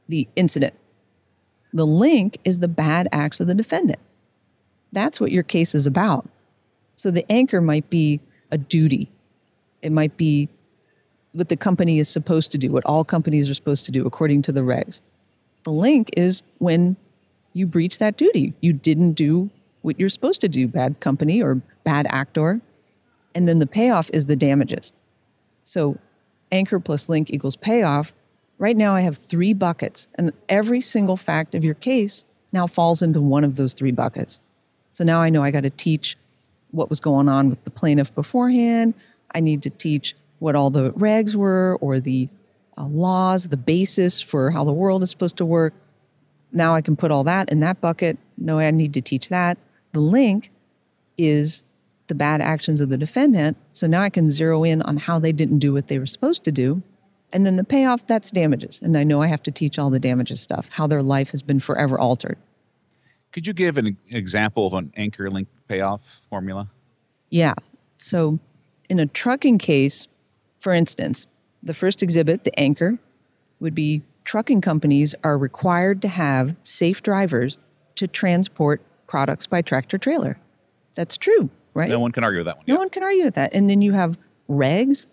[0.09, 0.75] the incident.
[1.73, 4.01] The link is the bad acts of the defendant.
[4.93, 6.29] That's what your case is about.
[6.97, 9.11] So the anchor might be a duty.
[9.83, 10.49] It might be
[11.33, 14.43] what the company is supposed to do, what all companies are supposed to do according
[14.43, 15.01] to the regs.
[15.65, 16.97] The link is when
[17.53, 18.55] you breach that duty.
[18.61, 19.51] You didn't do
[19.83, 22.61] what you're supposed to do, bad company or bad actor.
[23.35, 24.93] And then the payoff is the damages.
[25.65, 25.99] So
[26.53, 28.15] anchor plus link equals payoff.
[28.59, 33.03] Right now, I have three buckets, and every single fact of your case now falls
[33.03, 34.39] into one of those three buckets.
[34.93, 36.17] So now I know I got to teach
[36.71, 38.95] what was going on with the plaintiff beforehand.
[39.35, 42.29] I need to teach what all the regs were or the
[42.79, 45.75] uh, laws, the basis for how the world is supposed to work.
[46.53, 48.19] Now I can put all that in that bucket.
[48.39, 49.59] No, I need to teach that.
[49.93, 50.51] The link
[51.19, 51.65] is
[52.07, 53.57] the bad actions of the defendant.
[53.73, 56.45] So now I can zero in on how they didn't do what they were supposed
[56.45, 56.83] to do.
[57.33, 58.81] And then the payoff, that's damages.
[58.83, 61.43] And I know I have to teach all the damages stuff, how their life has
[61.43, 62.39] been forever altered.
[63.33, 66.71] Could you give an example of an anchor link payoff formula?
[67.31, 67.55] Yeah.
[67.99, 68.39] So
[68.89, 70.07] in a trucking case,
[70.59, 71.27] for instance,
[71.63, 72.99] the first exhibit, the anchor,
[73.59, 77.59] would be trucking companies are required to have safe drivers
[77.97, 80.39] to transport products by tractor trailer.
[80.95, 81.89] That's true, right?
[81.89, 82.65] No one can argue with that one.
[82.67, 83.53] No one can argue with that.
[83.53, 85.07] And then you have regs,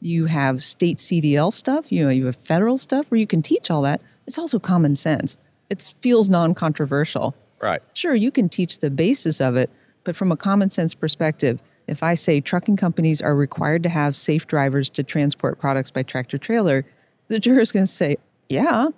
[0.00, 3.70] you have state CDL stuff, you know, you have federal stuff where you can teach
[3.70, 4.00] all that.
[4.26, 5.38] It's also common sense.
[5.70, 7.34] It feels non-controversial.
[7.60, 7.82] Right.
[7.94, 9.70] Sure, you can teach the basis of it,
[10.04, 14.16] but from a common sense perspective, if I say trucking companies are required to have
[14.16, 16.84] safe drivers to transport products by tractor trailer,
[17.28, 18.16] the juror is going to say,
[18.48, 18.88] yeah,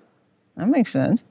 [0.57, 1.25] that makes sense.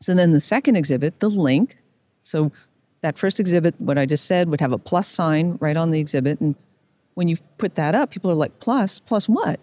[0.00, 1.78] So then the second exhibit, the link.
[2.22, 2.52] So
[3.00, 6.00] that first exhibit, what I just said, would have a plus sign right on the
[6.00, 6.40] exhibit.
[6.40, 6.56] And
[7.14, 9.60] when you put that up, people are like, plus, plus what?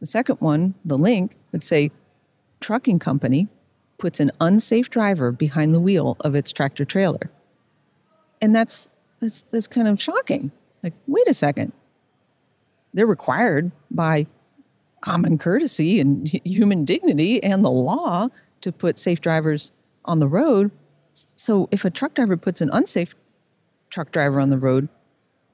[0.00, 1.90] The second one, the link, would say,
[2.60, 3.48] trucking company
[3.98, 7.30] puts an unsafe driver behind the wheel of its tractor trailer.
[8.40, 8.88] And that's,
[9.20, 10.50] that's, that's kind of shocking.
[10.82, 11.72] Like, wait a second.
[12.92, 14.26] They're required by
[15.00, 18.28] common courtesy and human dignity and the law
[18.62, 19.72] to put safe drivers
[20.04, 20.70] on the road.
[21.12, 23.14] So if a truck driver puts an unsafe
[23.90, 24.88] truck driver on the road,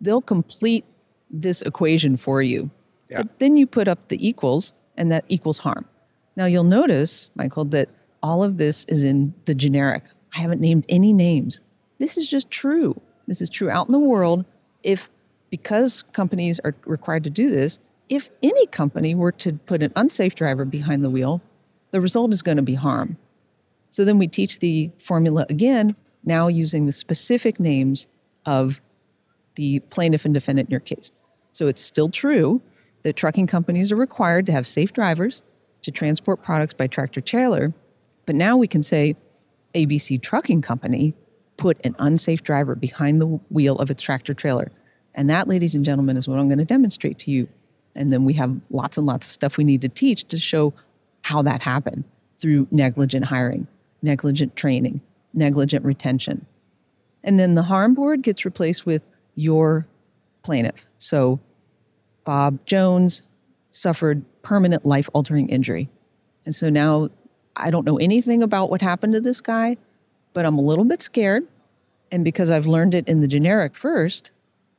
[0.01, 0.85] they'll complete
[1.31, 2.71] this equation for you.
[3.09, 3.19] Yeah.
[3.19, 5.87] But then you put up the equals, and that equals harm.
[6.37, 7.89] Now you'll notice, Michael, that
[8.23, 10.05] all of this is in the generic.
[10.35, 11.61] I haven't named any names.
[11.99, 13.01] This is just true.
[13.27, 14.45] This is true out in the world.
[14.83, 15.11] If
[15.51, 20.35] because companies are required to do this, if any company were to put an unsafe
[20.35, 21.41] driver behind the wheel,
[21.91, 23.17] the result is going to be harm.
[23.97, 28.09] So then we teach the formula again, now using the specific names
[28.45, 28.83] of
[29.55, 31.11] the plaintiff and defendant in your case.
[31.53, 32.61] So it's still true
[33.05, 35.45] that trucking companies are required to have safe drivers
[35.81, 37.73] to transport products by tractor trailer,
[38.27, 39.17] but now we can say
[39.75, 41.15] ABC Trucking Company
[41.57, 44.71] put an unsafe driver behind the wheel of its tractor trailer.
[45.15, 47.49] And that, ladies and gentlemen, is what I'm going to demonstrate to you.
[47.97, 50.75] And then we have lots and lots of stuff we need to teach to show
[51.23, 52.05] how that happened
[52.37, 53.67] through negligent hiring,
[54.03, 55.01] negligent training,
[55.33, 56.47] negligent retention.
[57.23, 59.87] And then the harm board gets replaced with your
[60.43, 60.87] plaintiff.
[60.99, 61.41] So
[62.25, 63.23] Bob Jones
[63.73, 65.89] suffered permanent life altering injury.
[66.45, 67.09] And so now
[67.57, 69.77] I don't know anything about what happened to this guy,
[70.35, 71.47] but I'm a little bit scared.
[72.13, 74.31] And because I've learned it in the generic first,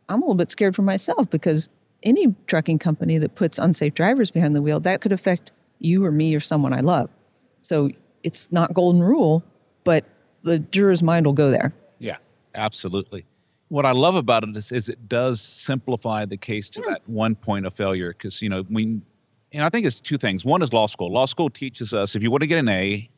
[0.07, 1.69] I'm a little bit scared for myself because
[2.03, 6.11] any trucking company that puts unsafe drivers behind the wheel, that could affect you or
[6.11, 7.09] me or someone I love.
[7.61, 7.89] So
[8.27, 9.41] it's not golden rule,
[9.85, 10.03] but
[10.43, 11.73] the juror's mind will go there.
[11.97, 12.17] Yeah,
[12.55, 13.25] absolutely.
[13.69, 17.35] What I love about it is, is it does simplify the case to that one
[17.35, 18.99] point of failure because, you know, we,
[19.53, 20.43] and I think it's two things.
[20.43, 21.09] One is law school.
[21.09, 23.09] Law school teaches us if you want to get an A,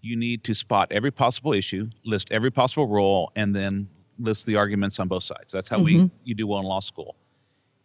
[0.00, 4.56] you need to spot every possible issue, list every possible rule, and then list the
[4.56, 5.52] arguments on both sides.
[5.52, 6.06] That's how we mm-hmm.
[6.24, 7.14] you do well in law school.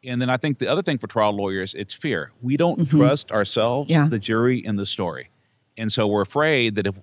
[0.04, 2.32] And then I think the other thing for trial lawyers, it's fear.
[2.42, 2.98] We don't mm-hmm.
[2.98, 4.08] trust ourselves, Yeah.
[4.08, 5.30] the jury, and the story.
[5.78, 6.96] And so we're afraid that if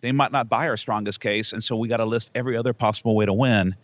[0.00, 2.72] they might not buy our strongest case, and so we got to list every other
[2.72, 3.76] possible way to win,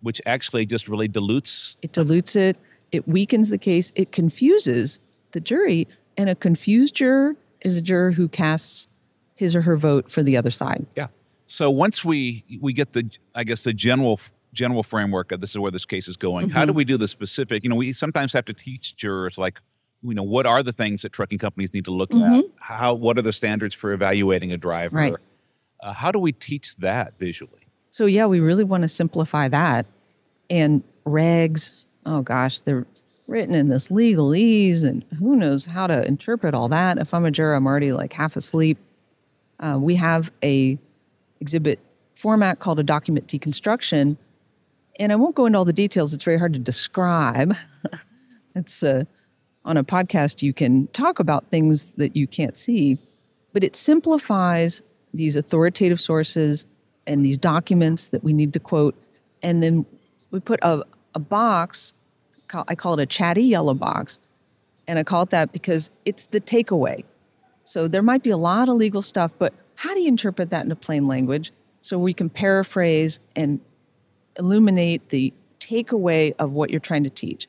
[0.00, 1.76] which actually just really dilutes.
[1.82, 2.56] It dilutes it,
[2.92, 5.00] it weakens the case, it confuses
[5.32, 5.86] the jury.
[6.16, 8.88] And a confused juror is a juror who casts
[9.34, 10.86] his or her vote for the other side.
[10.96, 11.08] Yeah.
[11.46, 14.20] So once we we get the I guess the general
[14.52, 16.50] general framework of this is where this case is going.
[16.50, 16.78] How do mm-hmm.
[16.78, 17.62] we do the specific?
[17.62, 19.60] You know, we sometimes have to teach jurors like
[20.02, 22.44] you know what are the things that trucking companies need to look at?
[22.60, 24.96] How what are the standards for evaluating a driver?
[24.96, 25.14] Right.
[25.80, 27.68] Uh, how do we teach that visually?
[27.90, 29.86] So, yeah, we really want to simplify that.
[30.50, 32.86] And regs, oh gosh, they're
[33.26, 36.98] written in this legalese, and who knows how to interpret all that.
[36.98, 38.78] If I'm a juror, I'm already like half asleep.
[39.60, 40.78] Uh, we have a
[41.40, 41.80] exhibit
[42.14, 44.16] format called a document deconstruction,
[44.98, 46.14] and I won't go into all the details.
[46.14, 47.54] It's very hard to describe.
[48.54, 49.04] it's uh,
[49.68, 52.98] on a podcast you can talk about things that you can't see,
[53.52, 56.66] but it simplifies these authoritative sources
[57.06, 58.96] and these documents that we need to quote,
[59.42, 59.84] and then
[60.30, 60.82] we put a,
[61.14, 61.92] a box,
[62.52, 64.18] I call it a chatty yellow box,
[64.86, 67.04] and I call it that because it's the takeaway.
[67.64, 70.64] So there might be a lot of legal stuff, but how do you interpret that
[70.64, 71.52] into plain language
[71.82, 73.60] so we can paraphrase and
[74.38, 77.48] illuminate the takeaway of what you're trying to teach?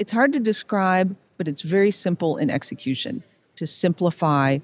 [0.00, 3.22] It's hard to describe, but it's very simple in execution
[3.56, 4.58] to simplify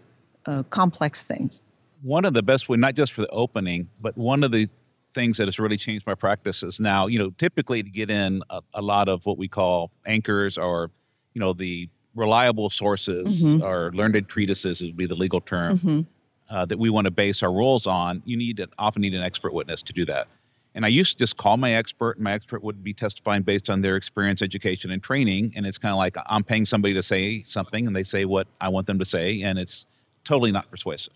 [0.47, 1.61] uh, complex things.
[2.01, 4.67] One of the best way, not just for the opening, but one of the
[5.13, 8.43] things that has really changed my practice is now, you know, typically to get in
[8.49, 10.91] a, a lot of what we call anchors or,
[11.35, 13.61] you know, the reliable sources Mhm.
[13.61, 16.07] or learned treatises would be the legal term Mhm.
[16.49, 18.23] uh, that we want to base our rules on.
[18.25, 20.29] You need an, often need an expert witness to do that.
[20.77, 23.71] And I used to just call my expert, and my expert would be testifying based
[23.71, 25.55] on their experience, education, and training.
[25.57, 28.47] And it's kind of like I'm paying somebody to say something, and they say what
[28.61, 29.87] I want them to say, and it's
[30.23, 31.15] totally not persuasive.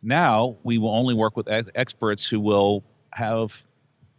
[0.00, 3.66] Now we will only work with ex- experts who will have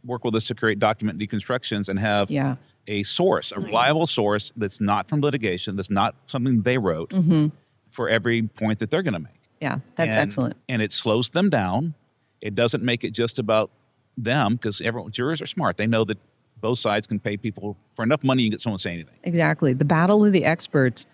[0.04, 2.58] work with us to create document deconstructions and have Yeah.
[2.88, 7.52] a source, a reliable source that's not from litigation, that's not something they wrote Mhm.
[7.90, 9.42] for every point that they're going to make.
[9.62, 10.58] Yeah, that's And- excellent.
[10.70, 11.94] And it slows them down.
[12.42, 13.72] It doesn't make it just about
[14.18, 15.78] them because everyone jurors are smart.
[15.78, 16.18] They know that
[16.62, 19.16] both sides can pay people for enough money you get someone to say anything.
[19.24, 19.74] Exactly.
[19.74, 21.06] The battle of the experts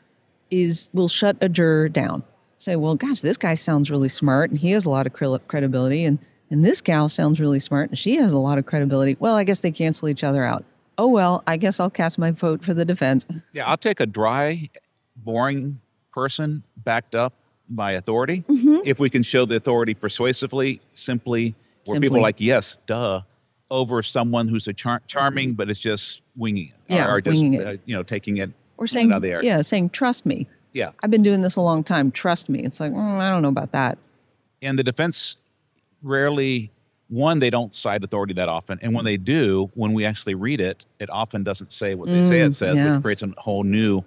[0.50, 2.24] is will shut a juror down.
[2.58, 6.06] Say, well, gosh, this guy sounds really smart and he has a lot of credibility,
[6.06, 6.20] and
[6.52, 9.16] and this gal sounds really smart and she has a lot of credibility.
[9.20, 10.64] Well, I guess they cancel each other out.
[10.98, 13.26] Oh well, I guess I'll cast my vote for the defense.
[13.54, 14.70] Yeah, I'll take a dry,
[15.16, 15.80] boring
[16.14, 17.34] person backed up
[17.70, 18.80] by authority Mm-hmm.
[18.86, 23.22] if we can show the authority persuasively, simply, where people are like, yes, duh,
[23.70, 26.94] over someone who's a char- charming, but is just winging it.
[26.96, 27.44] Yeah, or just.
[27.44, 29.44] Uh, you know, taking it Or saying, out of the air.
[29.44, 30.48] yeah, saying, trust me.
[30.74, 30.92] Yeah.
[31.04, 32.12] I've been doing this a long time.
[32.12, 32.60] Trust me.
[32.64, 33.98] It's like, mm, I don't know about that.
[34.62, 35.38] and the defense
[36.04, 36.72] rarely
[37.10, 40.62] one they don't cite authority that often and when they do when we actually read
[40.62, 42.94] it it often doesn't say what they say Mm, it says yeah.
[42.94, 44.02] which creates a whole new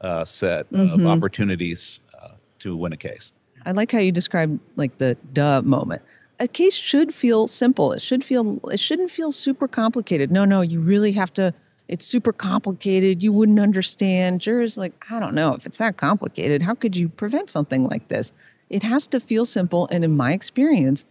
[0.00, 1.06] uh, set of Mhm.
[1.06, 2.28] opportunities uh,
[2.60, 3.32] to win a case
[3.64, 6.00] I like how you describe like the duh moment.
[6.38, 7.92] A case should feel simple.
[7.92, 10.30] It should feel it shouldn't feel super complicated.
[10.30, 11.54] No, no, you really have to
[11.88, 13.22] it's super complicated.
[13.22, 14.40] You wouldn't understand.
[14.40, 18.08] Jurors like, I don't know, if it's that complicated, how could you prevent something like
[18.08, 18.32] this?
[18.68, 21.06] It has to feel simple and in my experience,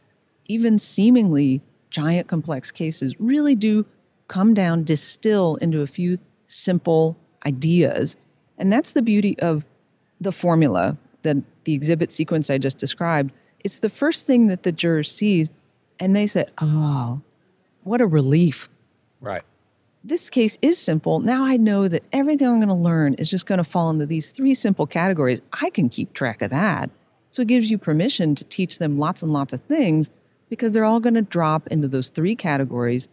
[0.48, 3.86] even seemingly giant complex cases really do
[4.28, 8.18] come down, distill into a few simple ideas.
[8.58, 9.66] And that's the beauty of
[10.20, 13.32] the formula, that the exhibit sequence I just described.
[13.66, 15.50] It's the first thing that the juror sees,
[16.00, 17.22] and they say, Oh,
[17.82, 18.70] what a relief.
[19.20, 19.42] right
[20.04, 21.20] This case is simple.
[21.20, 24.06] Now I know that everything I'm going to learn is just going to fall into
[24.06, 25.42] these three simple categories.
[25.52, 26.92] I can keep track of that.
[27.32, 30.12] So it gives you permission to teach them lots and lots of things
[30.48, 33.08] because they're all going to drop into those three categories.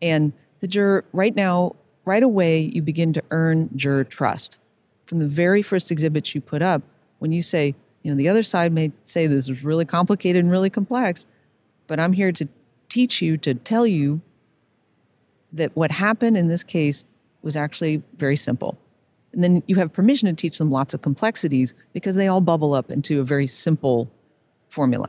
[0.00, 4.60] And the juror, right now, right away, you begin to earn juror trust.
[5.04, 6.80] From the very first exhibit you put up,
[7.18, 10.50] when you say, you know, the other side may say this is really complicated and
[10.50, 11.26] really complex,
[11.86, 12.48] but I'm here to
[12.88, 14.20] teach you, to tell you
[15.52, 17.04] that what happened in this case
[17.42, 18.78] was actually very simple.
[19.32, 22.74] And then you have permission to teach them lots of complexities because they all bubble
[22.74, 24.10] up into a very simple
[24.68, 25.08] formula.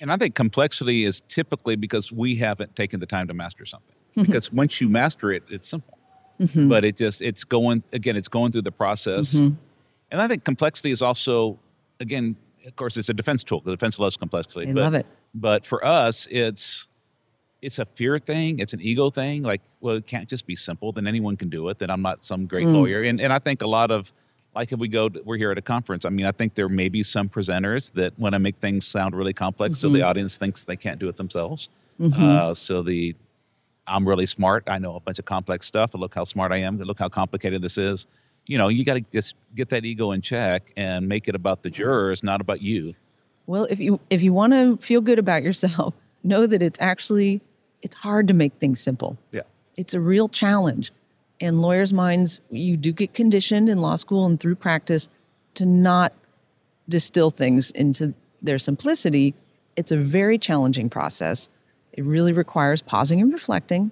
[0.00, 3.94] and i think complexity is typically because we haven't taken the time to master something
[4.14, 5.98] because once you master it it's simple
[6.40, 6.68] Mhm.
[6.68, 9.56] but it just it's going again it's going through the process Mhm.
[10.12, 11.58] and i think complexity is also
[12.02, 12.36] again
[12.66, 13.60] of course it's a defense tool.
[13.60, 15.06] The defense loves complexity They but, love it.
[15.34, 16.88] but for us it's
[17.66, 18.58] it's a fear thing.
[18.58, 19.42] It's an ego thing.
[19.42, 20.92] Like well it can't just be simple.
[20.92, 21.78] Then anyone can do it.
[21.78, 22.74] Then i'm not some great Mm.
[22.74, 23.02] lawyer.
[23.02, 24.12] And, and i think a lot of
[24.54, 26.68] like if we go to, we're here at a conference i mean i think there
[26.68, 30.06] may be some presenters that want to make things sound really complex so the Mhm.
[30.10, 31.68] audience thinks they can't do it themselves.
[32.00, 32.18] Mhm.
[32.22, 33.14] uh, so the
[33.86, 34.62] i'm really smart.
[34.68, 35.88] I know a bunch of complex stuff.
[35.94, 36.78] Look how smart i am.
[36.78, 38.06] Look how complicated this is
[38.46, 41.62] you know you got to just get that ego in check and make it about
[41.62, 42.94] the jurors not about you
[43.46, 47.40] Well, if you if you want to feel good about yourself, know that it's actually
[47.82, 49.16] it's hard to make things simple.
[49.32, 49.42] yeah
[49.76, 50.92] It's a real challenge.
[51.40, 55.08] And lawyers' minds, you do get conditioned in law school and through practice
[55.54, 56.12] to not
[56.88, 59.34] distill things into their simplicity.
[59.74, 61.50] It's a very challenging process.
[61.92, 63.90] It really requires pausing and reflecting.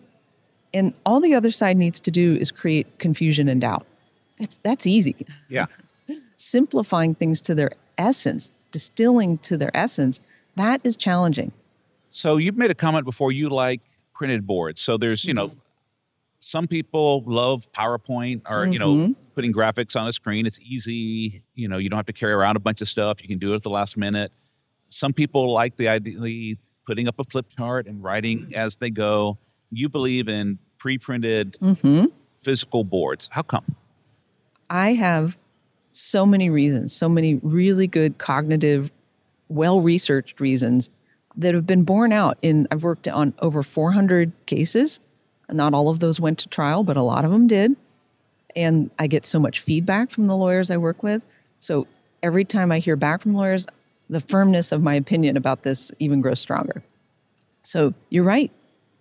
[0.72, 3.84] And all the other side needs to do is create confusion and doubt.
[4.40, 5.14] That's that's easy.
[5.48, 5.66] yeah
[6.36, 10.20] Simplifying things to their essence, distilling to their essence,
[10.56, 11.52] that is challenging.
[12.10, 13.80] So you've made a comment before you like
[14.14, 14.80] printed boards.
[14.80, 15.52] So there's, you know,
[16.40, 19.14] some people love PowerPoint or, you know, Mhm.
[19.34, 20.46] putting graphics on a screen.
[20.46, 21.42] It's easy.
[21.54, 23.22] You know, you don't have to carry around a bunch of stuff.
[23.22, 24.32] You can do it at the last minute.
[24.88, 28.90] Some people like the idea of putting up a flip chart and writing as they
[28.90, 29.38] go.
[29.70, 32.06] You believe in pre-printed Mm-hmm.
[32.42, 33.28] physical boards.
[33.30, 33.64] How come?
[34.70, 35.36] I have
[35.90, 38.92] so many reasons, so many really good cognitive,
[39.48, 40.88] well researched reasons
[41.36, 45.00] that have been borne out in I've worked on over 400 cases.
[45.50, 47.76] Not all of those went to trial, but a lot of them did.
[48.54, 51.24] And I get so much feedback from the lawyers I work with.
[51.58, 51.86] So
[52.22, 53.66] every time I hear back from lawyers,
[54.08, 56.82] the firmness of my opinion about this even grows stronger.
[57.62, 58.50] So you're right.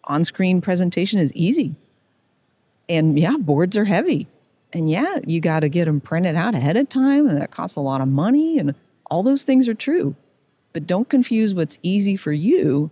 [0.05, 1.75] On screen presentation is easy.
[2.87, 4.27] And yeah, boards are heavy.
[4.73, 7.75] And yeah, you got to get them printed out ahead of time, and that costs
[7.75, 8.59] a lot of money.
[8.59, 8.75] And
[9.09, 10.15] all those things are true.
[10.73, 12.91] But don't confuse what's easy for you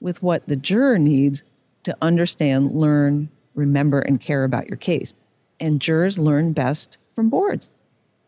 [0.00, 1.42] with what the juror needs
[1.82, 5.14] to understand, learn, remember, and care about your case.
[5.58, 7.70] And jurors learn best from boards,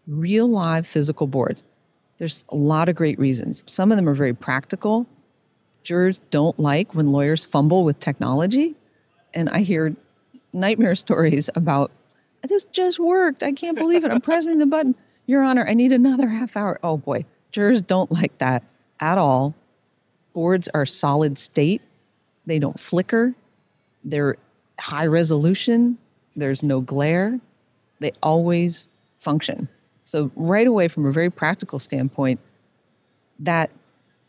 [0.07, 1.65] real live physical boards.
[2.19, 3.65] There's a lot of great reasons.
[3.67, 5.07] Some of them are very practical.
[5.83, 8.75] Jurors don't like when lawyers fumble with technology.
[9.35, 9.97] And I hear
[10.53, 11.91] nightmare stories about
[12.49, 13.43] this just worked.
[13.43, 14.11] I can't believe it.
[14.11, 14.95] I'm pressing the button.
[15.27, 16.79] Your Honor, I need another half hour.
[16.83, 18.65] Oh boy, jurors don't like that
[19.01, 19.55] at all.
[20.33, 21.83] Boards are solid state,
[22.47, 23.35] they don't flicker,
[24.03, 24.37] they're
[24.81, 25.99] high resolution,
[26.35, 27.39] there's no glare,
[28.01, 28.87] they always
[29.19, 29.69] function.
[30.05, 32.41] So, right away, from a very practical standpoint,
[33.39, 33.71] that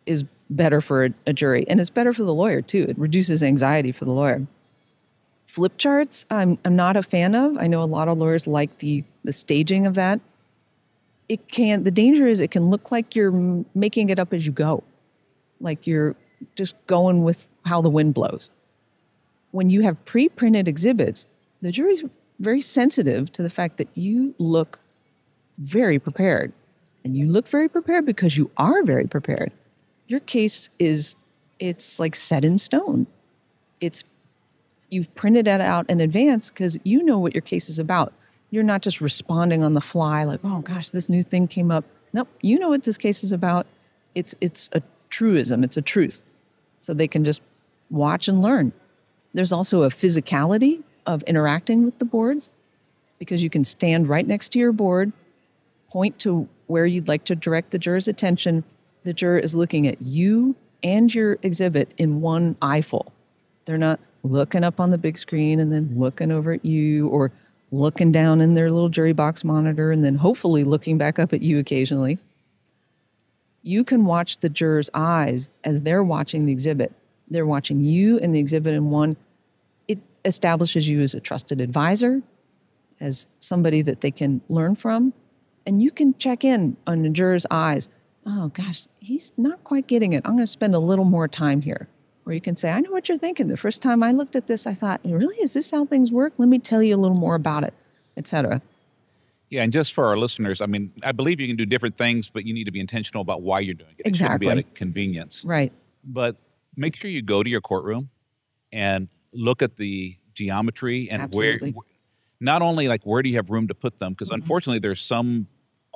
[0.06, 2.86] is better for a, a jury and it's better for the lawyer too.
[2.88, 4.46] It reduces anxiety for the lawyer.
[5.54, 7.60] Flip charts, I'm, I'm not a fan of.
[7.60, 10.20] I know a lot of lawyers like the, the staging of that.
[11.30, 14.52] It can the danger is it can look like you're making it up as you
[14.52, 14.84] go.
[15.62, 16.16] Like you're
[16.56, 18.50] just going with how the wind blows.
[19.52, 21.28] When you have pre-printed exhibits
[21.62, 22.04] the jury's
[22.40, 24.80] very sensitive to the fact that you look
[25.60, 26.52] very prepared.
[27.06, 29.52] And you look very prepared because you are very prepared.
[30.08, 31.16] Your case is
[31.60, 33.06] it's like set in stone.
[33.80, 34.04] It's
[34.94, 38.14] you've printed it out in advance because you know what your case is about
[38.54, 41.84] you're not just responding on the fly, like, oh gosh, this new thing came up.
[42.14, 43.66] Nope, you know what this case is about.
[44.14, 46.24] It's it's a truism, it's a truth.
[46.78, 47.42] So they can just
[47.90, 48.72] watch and learn.
[49.34, 52.52] There's also a physicality of interacting with the boards
[53.18, 55.12] because you can stand right next to your board,
[55.90, 58.64] point to where you'd like to direct the juror's attention.
[59.04, 63.12] The juror is looking at you and your exhibit in one eyeful.
[63.66, 67.32] They're not looking up on the big screen and then looking over at you or
[67.72, 71.42] looking down in their little jury box monitor and then hopefully looking back up at
[71.42, 72.18] you occasionally.
[73.62, 76.94] You can watch the juror's eyes as they're watching the exhibit.
[77.30, 79.18] They're watching you and the exhibit in one.
[79.88, 82.22] It establishes you as a trusted advisor,
[83.00, 85.14] as somebody that they can learn from.
[85.66, 87.90] And you can check in on the juror's eyes.
[88.26, 90.24] Oh gosh, he's not quite getting it.
[90.26, 91.88] I'm going to spend a little more time here
[92.24, 93.48] where you can say, I know what you're thinking.
[93.48, 96.34] The first time I looked at this, I thought, really, is this how things work?
[96.38, 97.74] Let me tell you a little more about it,
[98.18, 98.62] etc.
[99.50, 102.30] Yeah, and just for our listeners, I mean, I believe you can do different things,
[102.30, 104.08] but you need to be intentional about why you're doing it.
[104.08, 104.12] Exactly.
[104.12, 105.44] It shouldn't be out of convenience.
[105.46, 105.72] Right.
[106.04, 106.38] But
[106.76, 108.10] make sure you go to your courtroom
[108.72, 111.72] and look at the geometry and Absolutely.
[111.72, 111.84] where,
[112.40, 114.36] not only like where do you have room to put them, because Mhm.
[114.36, 115.48] unfortunately there's some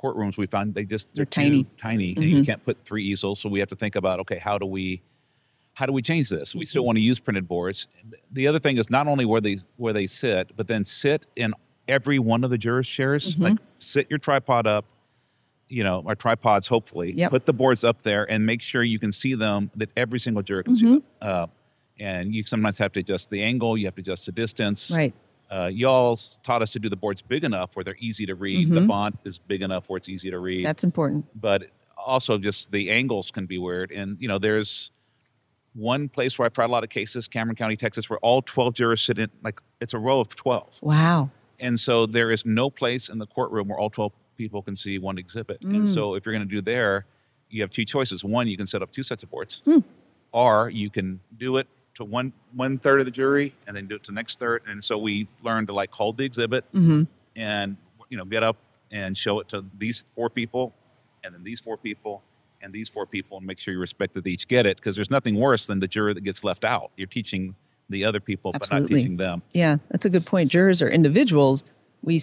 [0.02, 1.66] courtrooms we find they just They're too tiny.
[1.76, 2.14] tiny.
[2.16, 4.66] and You can't put three easels, so we have to think about okay, how do
[4.66, 5.02] we
[5.78, 6.54] how do we change this?
[6.56, 6.66] We Mm-hmm.
[6.66, 7.86] still want to use printed boards.
[8.32, 11.54] The other thing is not only where they where they sit, but then sit in
[11.86, 13.36] every one of the jurors' chairs.
[13.36, 13.40] Mhm.
[13.40, 14.84] Like sit your tripod up,
[15.68, 17.12] you know, our tripods hopefully.
[17.12, 17.30] Yep.
[17.30, 19.70] Put the boards up there and make sure you can see them.
[19.76, 20.90] That every single juror can see Mhm.
[20.94, 21.02] them.
[21.22, 21.46] Uh,
[22.00, 23.78] and you sometimes have to adjust the angle.
[23.78, 24.90] You have to adjust the distance.
[24.90, 25.14] Right.
[25.48, 28.68] Uh, y'all taught us to do the boards big enough where they're easy to read.
[28.68, 28.88] The Mhm.
[28.88, 31.24] font is big enough where it's easy to read That's important.
[31.40, 33.92] but also just the angles can be weird.
[33.92, 34.90] And you know, there's
[35.78, 38.74] one place where I've tried a lot of cases, Cameron County, Texas, where all 12
[38.74, 40.80] jurors sit in like it's a row of 12.
[40.82, 41.30] Wow.
[41.60, 44.98] And so there is no place in the courtroom where all 12 people can see
[44.98, 45.60] one exhibit.
[45.62, 45.76] Mm.
[45.76, 47.06] And so if you're going to do there,
[47.50, 48.22] you have two choices.
[48.24, 49.78] One, you can set up two sets of boards, Hmm.
[50.32, 53.96] or you can do it to one one third of the jury and then do
[53.96, 54.62] it to the next third.
[54.66, 57.02] And so we learned to like hold the exhibit hmm
[57.34, 57.76] and
[58.08, 58.56] you know get up
[58.90, 60.74] and show it to these four people
[61.24, 62.22] and then these four people
[62.60, 64.96] and these four people and make sure you respect that they each get it because
[64.96, 67.54] there's nothing worse than the juror that gets left out you're teaching
[67.90, 70.50] the other people but not teaching them Yeah, that's a good point.
[70.50, 71.64] Jurors are individuals.
[72.02, 72.20] We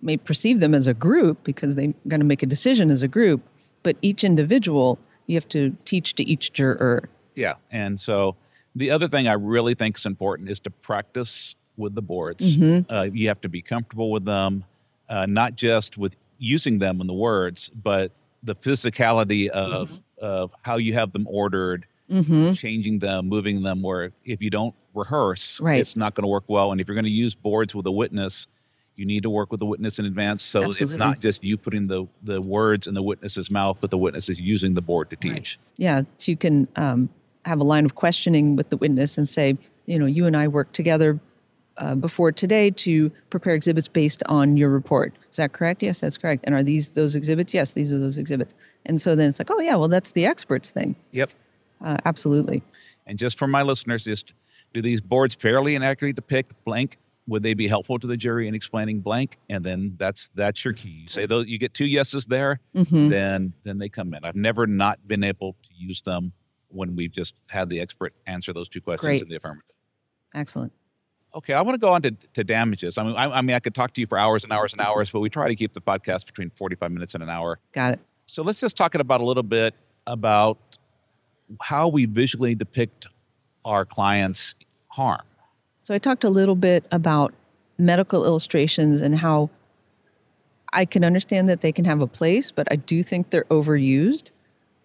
[0.00, 3.08] may perceive them as a group because they're going to make a decision as a
[3.08, 3.42] group,
[3.82, 7.08] but each individual you have to teach to each juror.
[7.34, 8.34] yeah and so
[8.74, 12.86] the other thing i really think is important is to practice with the boards Mhm.
[12.88, 14.64] uh, you have to be comfortable with them
[15.10, 18.10] uh, not just with using them in the words but
[18.42, 22.52] the physicality of of how you have them ordered Mm-hmm.
[22.52, 23.82] changing them, moving them.
[23.82, 25.78] Where if you don't rehearse, Right.
[25.78, 26.72] it's not going to work well.
[26.72, 28.46] And if you're going to use boards with a witness,
[28.96, 31.86] You need to work with the witness in advance, so it's not just you putting
[31.86, 35.16] the the words in the witness's mouth, but the witness is using the board to
[35.16, 35.58] teach.
[35.76, 37.08] Yeah, so you can um,
[37.44, 40.48] have a line of questioning with the witness and say, you know, you and I
[40.48, 41.20] worked together
[41.78, 45.14] uh, before today to prepare exhibits based on your report.
[45.30, 45.82] Is that correct?
[45.82, 46.44] Yes, that's correct.
[46.46, 47.54] And are these those exhibits?
[47.54, 48.54] Yes, these are those exhibits.
[48.86, 50.96] And so then it's like, oh yeah, well that's the experts thing.
[51.12, 51.30] Yep.
[51.80, 52.62] Uh, absolutely.
[53.06, 54.34] And just for my listeners, just
[54.74, 56.98] do these boards fairly and accurately depict blank?
[57.26, 59.36] Would they be helpful to the jury in explaining blank?
[59.50, 60.90] And then that's that's your key.
[61.02, 63.10] You say those you get two yeses there, Mhm.
[63.10, 64.24] then then they come in.
[64.24, 66.32] I've never not been able to use them
[66.68, 69.22] when we've just had the expert answer those two questions Great.
[69.22, 69.64] in the affirmative.
[70.34, 70.72] Excellent.
[71.34, 72.98] Okay, I want to go on to, to damages.
[72.98, 74.80] I mean, I, I mean, I could talk to you for hours and hours and
[74.80, 74.90] mm-hmm.
[74.90, 77.58] hours, but we try to keep the podcast between forty-five minutes and an hour.
[77.72, 78.00] Got it.
[78.26, 79.74] So let's just talk about a little bit
[80.06, 80.58] about
[81.62, 83.06] how we visually depict
[83.64, 84.54] our clients'
[84.88, 85.22] harm.
[85.82, 87.34] So I talked a little bit about
[87.78, 89.50] medical illustrations and how
[90.72, 94.32] I can understand that they can have a place, but I do think they're overused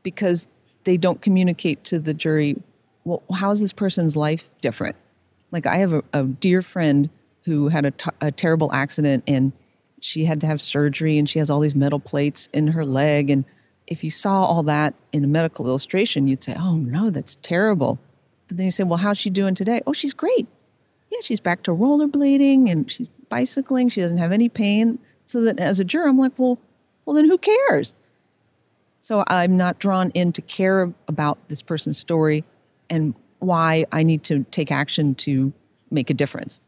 [0.04, 0.48] because
[0.86, 2.62] they don't communicate to the jury,
[3.04, 4.96] well, how is this person's life different?
[5.54, 7.10] Like I have a, a dear friend
[7.46, 9.54] who had a, t- a terrible accident and
[10.02, 13.30] she had to have surgery and she has all these metal plates in her leg.
[13.30, 13.46] And
[13.88, 18.00] if you saw all that in a medical illustration, you'd say, oh no, that's terrible.
[18.50, 19.82] But then you say, well, how's she doing today?
[19.88, 20.50] Oh, she's great
[21.14, 23.90] yeah, she's back to rollerblading and she's bicycling.
[23.90, 25.00] She doesn't have any pain.
[25.26, 26.60] So that as a juror, I'm like, well,
[27.06, 27.96] well, then who cares?
[29.00, 32.44] So I'm not drawn in to care about this person's story
[32.90, 33.14] and
[33.44, 35.54] why I need to take action to
[35.92, 36.60] make a difference.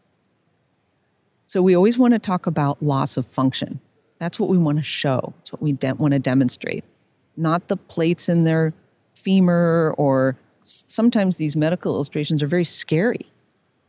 [1.48, 3.80] So we always want to talk about loss of function.
[4.20, 5.34] That's what we want to show.
[5.38, 6.84] That's what we de- want to demonstrate,
[7.38, 8.74] not the plates in their
[9.14, 13.28] femur or sometimes these medical illustrations are very scary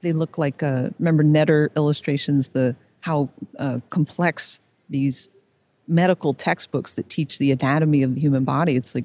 [0.07, 3.29] they look like uh, remember Netter illustrations, the how
[3.59, 5.29] uh, complex these
[5.89, 8.77] medical textbooks that teach the anatomy of the human body.
[8.77, 9.05] It's like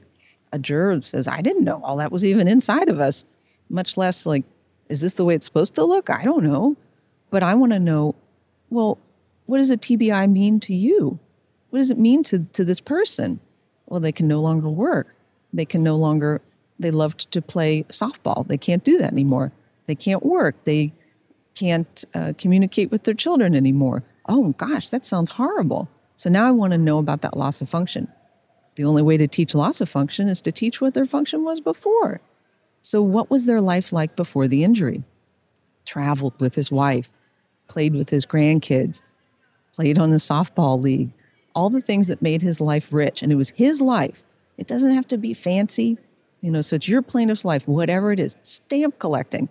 [0.52, 3.26] a juror says, "I didn't know all that was even inside of us."
[3.72, 4.44] Much less like,
[4.90, 6.76] "Is this the way it's supposed to look?" I don't know,
[7.30, 8.16] but I want to know.
[8.70, 8.98] Well,
[9.46, 11.20] what does a TBI mean to you?
[11.70, 13.40] What does it mean to to this person?
[13.88, 15.16] Well, they can no longer work.
[15.54, 16.42] They can no longer.
[16.80, 18.48] They loved to play softball.
[18.48, 19.52] They can't do that anymore.
[19.86, 20.56] They can't work.
[20.64, 20.94] They
[21.56, 24.04] can't uh, communicate with their children anymore.
[24.28, 25.90] Oh gosh, that sounds horrible.
[26.16, 28.08] So now I want to know about that loss of function.
[28.76, 31.60] The only way to teach loss of function is to teach what their function was
[31.62, 32.22] before.
[32.82, 35.04] So, what was their life like before the injury?
[35.86, 37.14] Traveled with his wife,
[37.68, 39.02] played with his grandkids,
[39.74, 41.12] played on the softball league,
[41.54, 43.22] all the things that made his life rich.
[43.22, 44.24] And it was his life.
[44.58, 45.98] It doesn't have to be fancy,
[46.42, 48.36] you know, so it's your plaintiff's life, whatever it is.
[48.44, 49.50] Stamp collecting.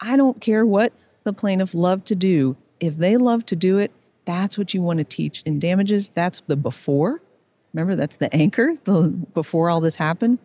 [0.00, 0.92] I don't care what
[1.24, 2.56] the plaintiff loved to do.
[2.80, 3.92] If they love to do it,
[4.24, 6.08] that's what you want to teach in damages.
[6.08, 7.20] That's the before.
[7.72, 10.38] Remember, that's the anchor, the before all this happened.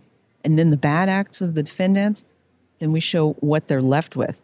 [0.46, 2.24] And then the bad acts of the defendants,
[2.80, 4.40] then we show what they're left with.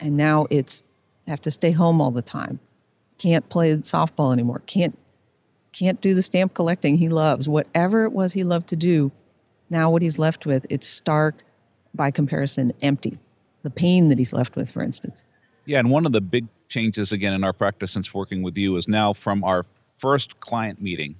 [0.00, 0.84] And now it's
[1.28, 2.58] have to stay home all the time.
[3.18, 4.62] Can't play softball anymore.
[4.66, 4.98] Can't
[5.72, 7.48] can't do the stamp collecting he loves.
[7.48, 9.12] Whatever it was he loved to do,
[9.70, 11.36] now what he's left with, it's stark
[11.94, 13.18] by comparison empty.
[13.62, 15.22] The pain that he's left with, for instance.
[15.66, 18.74] Yeah, and one of the big changes again in our practice since working with you
[18.76, 19.64] is now from our
[19.96, 21.14] first client meeting,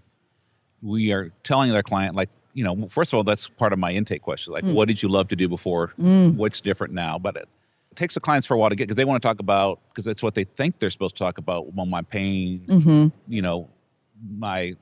[0.82, 3.92] we are telling their client like, you know, first of all, that's part of my
[3.92, 4.52] intake question.
[4.52, 4.74] Like, Mm.
[4.74, 5.92] what did you love to do before?
[5.98, 6.34] Mm.
[6.36, 7.18] What's different now?
[7.18, 7.48] But it,
[7.92, 9.80] it takes the clients for a while to get because they want to talk about
[9.88, 11.74] because that's what they think they're supposed to talk about.
[11.74, 13.12] Well, my pain, Mhm.
[13.28, 13.68] you know,
[14.36, 14.74] my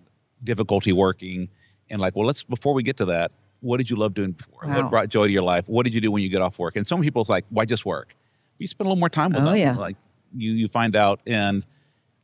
[0.44, 1.48] difficulty working,
[1.90, 4.60] and like, well, let's before we get to that, what did you love doing before?
[4.66, 4.82] Wow.
[4.82, 5.68] What brought joy to your life?
[5.68, 6.76] What did you do when you get off work?
[6.76, 8.14] And some people's like, why just work?
[8.58, 9.56] You spend a little more time with Oh, them.
[9.56, 9.76] yeah.
[9.76, 9.96] Like
[10.36, 11.64] you you find out and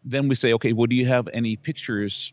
[0.05, 2.33] then we say, okay, well, do you have any pictures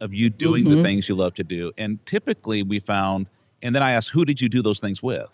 [0.00, 0.82] of you doing the Mhm.
[0.82, 1.72] things you love to do?
[1.78, 3.26] And typically we found,
[3.62, 5.26] and then I asked, who did you do those things with?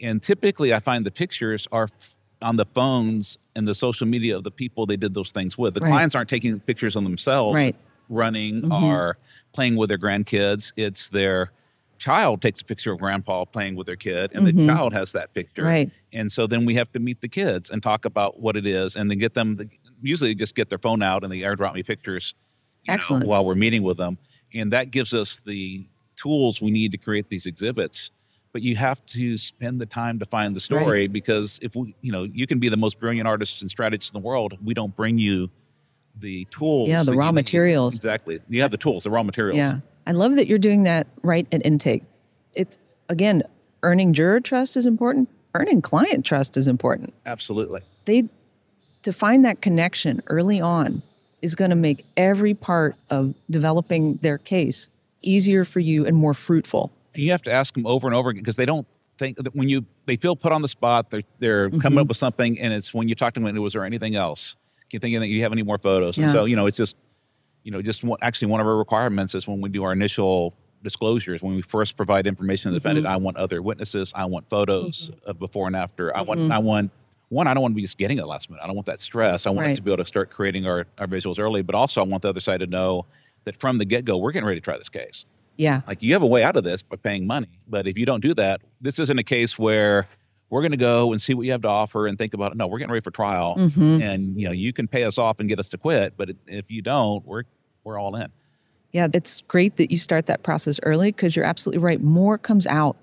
[0.00, 1.88] And typically I find the pictures are
[2.42, 5.74] on the phones and the social media of the people they did those things with.
[5.74, 5.90] The Right.
[5.90, 7.76] clients aren't taking pictures of themselves Right.
[8.08, 8.82] running Mhm.
[8.82, 9.16] or
[9.52, 10.72] playing with their grandkids.
[10.76, 11.52] It's their
[11.96, 14.56] child takes a picture of grandpa playing with their kid and Mhm.
[14.56, 15.62] the child has that picture.
[15.62, 15.90] Right.
[16.12, 18.96] And so then we have to meet the kids and talk about what it is
[18.96, 19.68] and then get them, the,
[20.02, 22.34] usually just get their phone out and they airdrop me pictures
[22.86, 23.26] you know, Excellent.
[23.26, 24.18] while we're meeting with them.
[24.54, 28.10] And that gives us the tools we need to create these exhibits.
[28.52, 31.12] But you have to spend the time to find the story Right.
[31.12, 34.20] because if we, you know, you can be the most brilliant artists and strategists in
[34.20, 34.56] the world.
[34.64, 35.50] We don't bring you
[36.20, 36.88] the tools.
[36.88, 37.34] Yeah, the raw need.
[37.34, 37.96] materials.
[37.96, 38.38] Exactly.
[38.48, 39.56] You have the tools, the raw materials.
[39.58, 39.80] Yeah.
[40.06, 42.04] I love that you're doing that right at intake.
[42.54, 42.78] It's,
[43.08, 43.42] again,
[43.82, 47.12] earning juror trust is important, earning client trust is important.
[47.26, 47.80] Absolutely.
[48.04, 48.28] They,
[49.02, 51.02] to find that connection early on
[51.44, 54.88] is going to make every part of developing their case
[55.20, 56.90] easier for you and more fruitful.
[57.12, 58.86] And you have to ask them over and over again because they don't
[59.18, 61.80] think that when you they feel put on the spot, they're they're mm-hmm.
[61.80, 64.16] coming up with something, and it's when you talk to them, it was there anything
[64.16, 64.56] else?
[64.90, 66.16] Can you think that you have any more photos?
[66.16, 66.24] Yeah.
[66.24, 66.96] And so you know, it's just
[67.62, 70.54] you know, just one, actually one of our requirements is when we do our initial
[70.82, 73.14] disclosures, when we first provide information to the defendant, mm-hmm.
[73.14, 75.30] I want other witnesses, I want photos mm-hmm.
[75.30, 76.52] of before and after, I want mm-hmm.
[76.52, 76.90] I want
[77.34, 78.62] one, I don't want to be just getting it last minute.
[78.62, 79.46] I don't want that stress.
[79.46, 79.70] I want right.
[79.70, 82.22] us to be able to start creating our, our visuals early, but also I want
[82.22, 83.04] the other side to know
[83.44, 85.26] that from the get go, we're getting ready to try this case.
[85.56, 85.82] Yeah.
[85.86, 87.60] Like you have a way out of this by paying money.
[87.68, 90.08] But if you don't do that, this isn't a case where
[90.50, 92.56] we're going to go and see what you have to offer and think about it.
[92.56, 93.56] No, we're getting ready for trial.
[93.56, 94.02] Mm-hmm.
[94.02, 96.14] And, you know, you can pay us off and get us to quit.
[96.16, 97.44] But if you don't, we're,
[97.82, 98.28] we're all in.
[98.92, 102.00] Yeah, it's great that you start that process early because you're absolutely right.
[102.00, 102.96] More comes out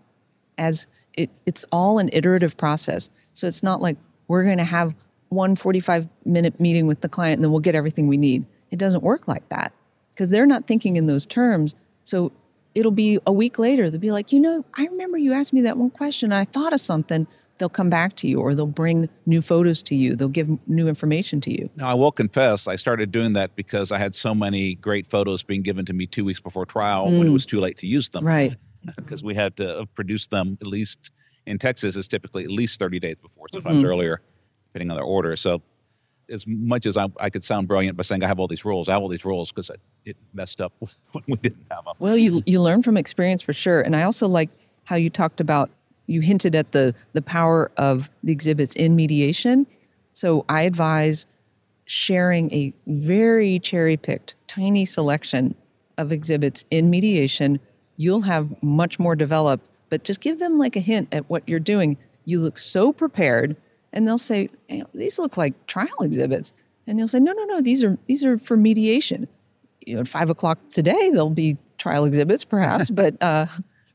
[0.58, 3.10] as it, it's all an iterative process.
[3.34, 3.98] So it's not like
[4.32, 4.96] we're going to have
[5.28, 8.46] one 45 minute meeting with the client and then we'll get everything we need.
[8.70, 9.74] It doesn't work like that
[10.12, 11.76] because they're not thinking in those terms.
[12.06, 12.32] So
[12.74, 15.60] it'll be a week later, they'll be like, you know, I remember you asked me
[15.64, 16.32] that one question.
[16.32, 17.28] I thought of something.
[17.58, 20.16] They'll come back to you or they'll bring new photos to you.
[20.16, 21.70] They'll give new information to you.
[21.76, 25.44] Now, I will confess, I started doing that because I had so many great photos
[25.44, 27.20] being given to me two weeks before trial mm.
[27.20, 28.26] when it was too late to use them.
[28.26, 28.56] Right.
[28.96, 31.12] because we had to produce them at least
[31.46, 33.86] in Texas, it's typically at least 30 days before, sometimes mm-hmm.
[33.86, 34.22] earlier,
[34.68, 35.36] depending on their order.
[35.36, 35.62] So
[36.30, 38.90] as much as I, I, could sound brilliant by saying I have all these rules,
[38.90, 39.70] I have all these rules because
[40.06, 41.94] it messed up when we didn't have them.
[42.00, 44.50] Well, you you learn from experience for sure, and I also like
[44.86, 45.70] how you talked about
[46.08, 49.68] you hinted at the the power of the exhibits in mediation.
[50.14, 51.26] So I advise
[51.86, 55.56] sharing a very cherry picked, tiny selection
[55.98, 57.60] of exhibits in mediation.
[57.98, 61.60] You'll have much more developed, but just give them like a hint at what you're
[61.60, 61.98] doing.
[62.26, 63.56] You look so prepared
[63.94, 66.54] and they'll say, hey, "These look like trial exhibits,"
[66.88, 67.62] and you'll say, "No, no, no.
[67.62, 69.28] These are these are for mediation.
[69.86, 73.48] You know, at five o'clock today, there'll be trial exhibits, perhaps, but uh,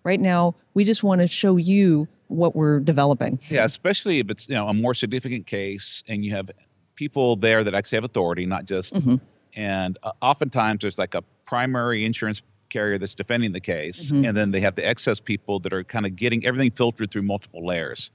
[0.05, 4.49] right now, we just want to show you what we're developing." Yeah, especially if it's
[4.49, 6.51] you know a more significant case, and you have
[6.95, 8.95] people there that actually have authority, not just.
[8.95, 9.17] Mm-hmm.
[9.55, 14.25] And uh, oftentimes, there's like a primary insurance carrier that's defending the case, mm-hmm.
[14.25, 17.23] and then they have the excess people that are kind of getting everything filtered through
[17.23, 18.11] multiple layers.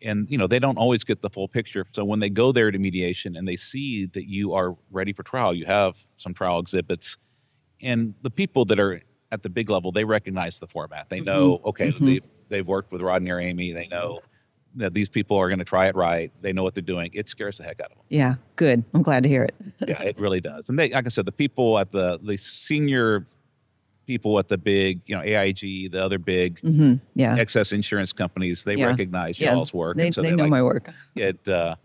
[0.00, 1.84] And you know they don't always get the full picture.
[1.92, 5.24] So when they go there to mediation and they see that you are ready for
[5.24, 7.18] trial you have some trial exhibits
[7.80, 11.08] and the people that are at the big level they recognize the format.
[11.08, 11.68] They know mm-hmm.
[11.68, 12.06] okay mm-hmm.
[12.06, 13.72] they've they've worked with rodney or amy.
[13.72, 14.20] They know
[14.76, 16.30] that these people are going to try it right.
[16.40, 17.10] They know what they're doing.
[17.12, 18.06] It scares the heck out of them.
[18.08, 18.84] Yeah good.
[18.94, 19.54] I'm glad to hear it.
[19.86, 20.68] Yeah it really does.
[20.68, 23.26] And they like i said the people at the the senior
[24.08, 26.94] people at the big, you know, AIG, the other big mm-hmm.
[27.14, 27.36] yeah.
[27.36, 28.86] excess insurance companies, they yeah.
[28.86, 29.52] recognize yeah.
[29.52, 29.98] y'all's work.
[29.98, 30.90] They, and so they, they know like, my work.
[31.14, 31.76] It uh,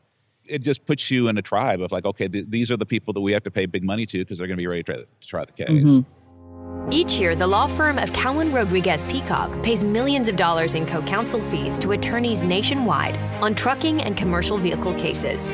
[0.46, 3.14] it just puts you in a tribe of like, okay, th- these are the people
[3.14, 4.94] that we have to pay big money to because they're going to be ready to
[4.94, 5.70] try, to try the case.
[5.70, 6.92] Mm-hmm.
[6.92, 11.02] Each year, the law firm of Cowen Rodriguez Peacock pays millions of dollars in co
[11.02, 15.50] counsel fees to attorneys nationwide on trucking and commercial vehicle cases.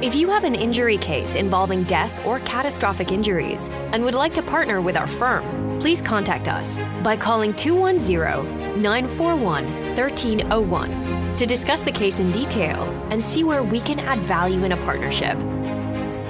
[0.00, 4.42] If you have an injury case involving death or catastrophic injuries and would like to
[4.42, 9.64] partner with our firm, please contact us by calling 210 941
[9.94, 14.72] 1301 to discuss the case in detail and see where we can add value in
[14.72, 15.36] a partnership.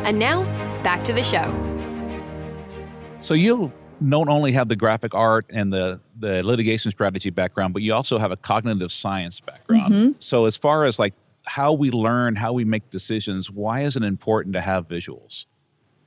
[0.04, 0.42] And now,
[0.82, 1.52] back to the show.
[3.20, 3.72] So, you
[4.06, 8.18] don't only have the graphic art and the, the litigation strategy background, but you also
[8.18, 9.92] have a cognitive science background.
[9.92, 10.12] Mm-hmm.
[10.20, 11.14] So, as far as like
[11.46, 15.46] how we learn, how we make decisions, why is it important to have visuals?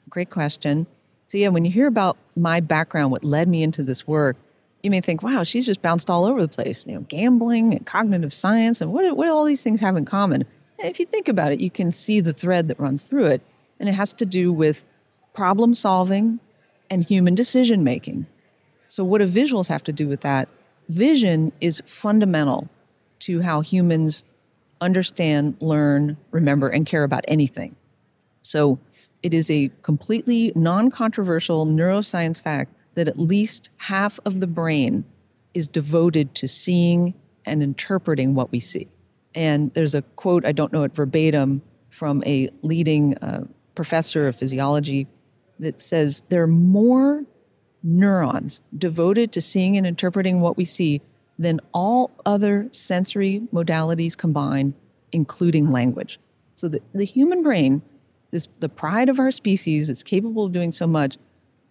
[0.09, 0.87] Great question.
[1.31, 4.35] So, yeah, when you hear about my background, what led me into this work,
[4.83, 6.85] you may think, wow, she's just bounced all over the place.
[6.85, 10.03] You know, gambling and cognitive science, and what, what do all these things have in
[10.03, 10.45] common?
[10.79, 13.41] If you think about it, you can see the thread that runs through it.
[13.79, 14.83] And it has to do with
[15.33, 16.41] problem solving
[16.89, 18.25] and human decision making.
[18.89, 20.49] So, what do visuals have to do with that?
[20.89, 22.67] Vision is fundamental
[23.19, 24.25] to how humans
[24.81, 27.77] understand, learn, remember, and care about anything.
[28.41, 28.79] So
[29.23, 35.05] it is a completely non controversial neuroscience fact that at least half of the brain
[35.53, 37.13] is devoted to seeing
[37.45, 38.87] and interpreting what we see.
[39.33, 43.43] And there's a quote, I don't know it verbatim, from a leading uh,
[43.75, 45.07] professor of physiology
[45.59, 47.25] that says there are more
[47.83, 51.01] neurons devoted to seeing and interpreting what we see
[51.37, 54.73] than all other sensory modalities combined,
[55.11, 56.19] including language.
[56.55, 57.81] So the, the human brain
[58.31, 61.17] is the pride of our species, it's capable of doing so much.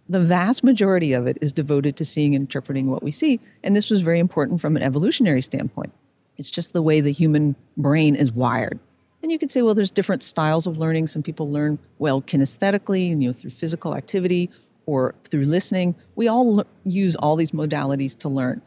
[0.08, 3.40] The vast majority of it is devoted to seeing and interpreting what we see.
[3.62, 5.92] And this was very important from an evolutionary standpoint.
[6.36, 8.80] It's just the way the human brain is wired.
[9.22, 11.06] And And you could say, well, there's different styles of learning.
[11.06, 14.50] Some people learn well kinesthetically, you know, through physical activity
[14.86, 15.94] or through listening.
[16.16, 18.60] We all l- use all these modalities to learn.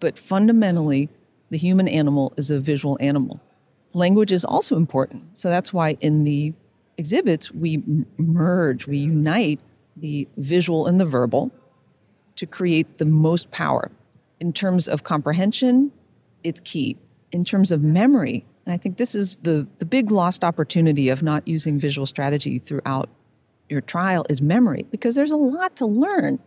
[0.00, 1.10] But fundamentally,
[1.50, 3.42] the human animal is a visual animal.
[3.92, 5.38] Language is also important.
[5.38, 6.54] So that's why in the
[6.98, 9.60] exhibits, we merge, we unite
[9.96, 11.50] the visual and the verbal
[12.36, 13.90] to create the most power.
[14.40, 15.92] In terms of comprehension,
[16.44, 16.98] it's key.
[17.32, 21.22] In terms of memory, and I think this is the, the big lost opportunity of
[21.22, 23.08] not using visual strategy throughout
[23.68, 26.38] your trial is memory, because there's a lot to learn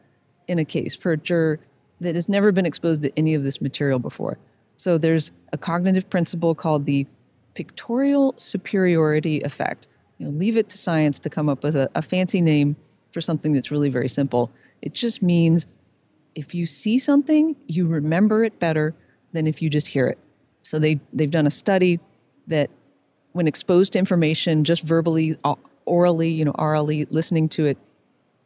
[0.47, 1.60] in a case for a juror
[2.02, 4.38] that has never been exposed to any of this material before.
[4.78, 7.06] So there's a cognitive principle called the
[7.56, 9.88] pictorial superiority effect.
[10.20, 12.76] You know, leave it to science to come up with a, a fancy name
[13.11, 14.51] for something that's really very simple.
[14.82, 15.65] It just means
[16.36, 18.93] if you see something, you remember it better
[19.32, 20.20] than if you just hear it.
[20.61, 21.99] So they they've done a study
[22.47, 22.70] that
[23.32, 25.55] when exposed to information just verbally uh,
[25.86, 27.78] orally, you know, orally listening to it,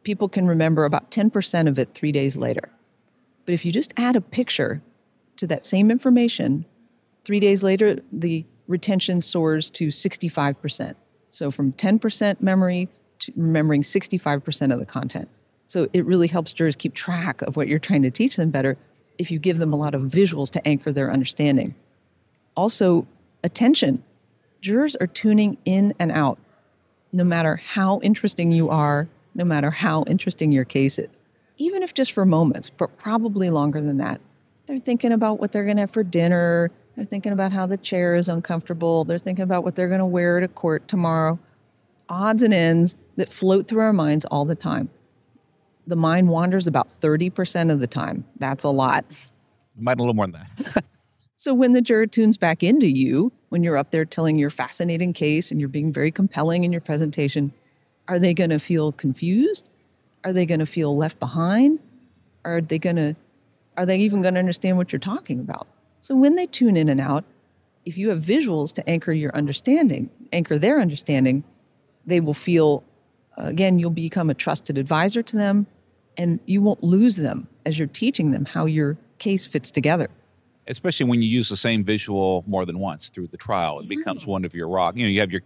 [0.04, 2.70] people can remember about 10% of it 3 days later.
[3.44, 4.82] But if you just add a picture
[5.36, 6.64] to that same information,
[7.24, 10.94] 3 days later the retention soars to 65%.
[11.34, 15.28] So from 10% memory to remembering 65% of the content.
[15.66, 18.76] So it really helps jurors keep track of what you're trying to teach them better
[19.18, 21.74] if you give them a lot of visuals to anchor their understanding.
[22.56, 23.08] Also,
[23.42, 24.04] attention.
[24.60, 26.38] Jurors are tuning in and out,
[27.12, 31.10] no matter how interesting you are, no matter how interesting your case is,
[31.56, 34.20] even if just for moments, but probably longer than that.
[34.66, 36.70] They're thinking about what they're going to have for dinner.
[36.96, 39.04] They're thinking about how the chair is uncomfortable.
[39.04, 41.38] They're thinking about what they're going to wear to court tomorrow.
[42.08, 44.90] Odds and ends that float through our minds all the time.
[45.86, 48.24] The mind wanders about 30% of the time.
[48.38, 49.04] That's a lot.
[49.76, 50.84] Might a little more than that.
[51.44, 55.12] So when the juror tunes back into you, when you're up there telling your fascinating
[55.12, 57.52] case and you're being very compelling in your presentation,
[58.08, 59.68] are they going to feel confused?
[60.24, 61.80] Are they going to feel left behind?
[62.46, 63.14] Are they going to
[63.76, 65.66] are they even going to understand what you're talking about?
[66.04, 67.24] So when they tune in and out,
[67.86, 71.44] if you have visuals to anchor your understanding, anchor their understanding,
[72.04, 72.84] they will feel
[73.38, 75.66] again you'll become a trusted advisor to them
[76.18, 80.08] and you won't lose them as you're teaching them how your case fits together
[80.66, 83.80] especially when you use the same visual more than once through the trial.
[83.80, 84.30] It becomes mm-hmm.
[84.30, 84.96] one of your rock.
[84.96, 85.42] You know, you have your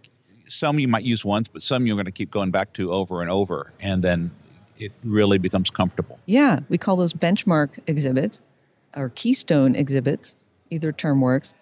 [0.47, 3.21] some you might use once, but some you're going to keep going back to over
[3.21, 4.31] and over, and then
[4.77, 6.19] it really becomes comfortable.
[6.25, 8.41] Yeah, we call those benchmark exhibits
[8.95, 10.35] or keystone exhibits.
[10.69, 11.55] Either term works.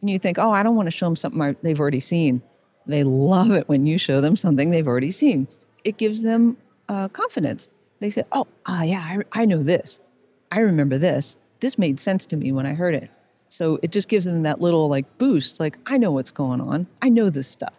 [0.00, 2.42] And you think, oh, I don't want to show them something they've already seen.
[2.86, 5.46] They love it when you show them something they've already seen.
[5.84, 6.56] It gives them
[6.88, 7.70] uh, confidence.
[8.00, 10.00] They say, oh, ah, yeah, I, I know this.
[10.50, 13.08] I remember this this made sense to me when I heard it.
[13.48, 16.86] So it just gives them that little like boost, like, I know what's going on.
[17.00, 17.74] I know this stuff.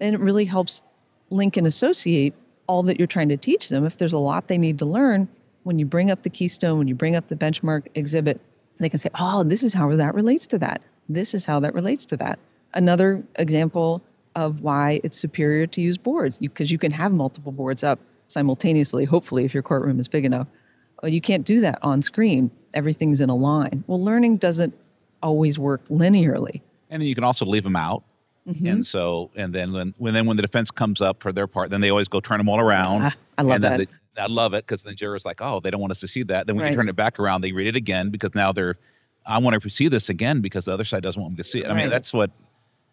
[0.00, 0.82] And it really helps
[1.30, 2.34] link and associate
[2.68, 3.84] all that you're trying to teach them.
[3.84, 5.28] If there's a lot they need to learn,
[5.64, 8.40] when you bring up the keystone, when you bring up the benchmark exhibit,
[8.78, 10.84] they can say, oh, this is how that relates to that.
[11.08, 12.38] This is how that relates to that.
[12.74, 14.02] Another example
[14.34, 17.98] of why it's superior to use boards, because you, you can have multiple boards up
[18.26, 20.48] simultaneously, hopefully, if your courtroom is big enough.
[21.02, 23.82] Well, you can't do that on screen everything's in a line.
[23.88, 24.74] Well, learning doesn't
[25.22, 26.60] always work linearly.
[26.90, 28.04] And then you can also leave them out.
[28.46, 28.66] Mm-hmm.
[28.66, 31.70] And so, and then when, when then when the defense comes up for their part,
[31.70, 33.02] then they always go turn them all around.
[33.02, 33.88] Ah, I love that.
[34.18, 36.46] I love it because the juror's like, oh, they don't want us to see that.
[36.46, 36.70] Then when right.
[36.70, 38.76] you turn it back around, they read it again because now they're,
[39.26, 41.60] I want to see this again because the other side doesn't want me to see
[41.60, 41.68] it.
[41.68, 42.30] I mean, that's what,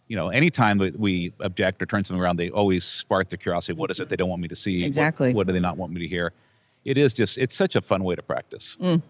[0.08, 3.74] you know, anytime that we object or turn something around, they always spark the curiosity.
[3.74, 4.84] What is it they don't want me to see?
[4.84, 5.30] Exactly.
[5.30, 6.34] What, what do they not want me to hear?
[6.86, 8.78] It is just, it's such a fun way to practice.
[8.82, 9.02] Mm.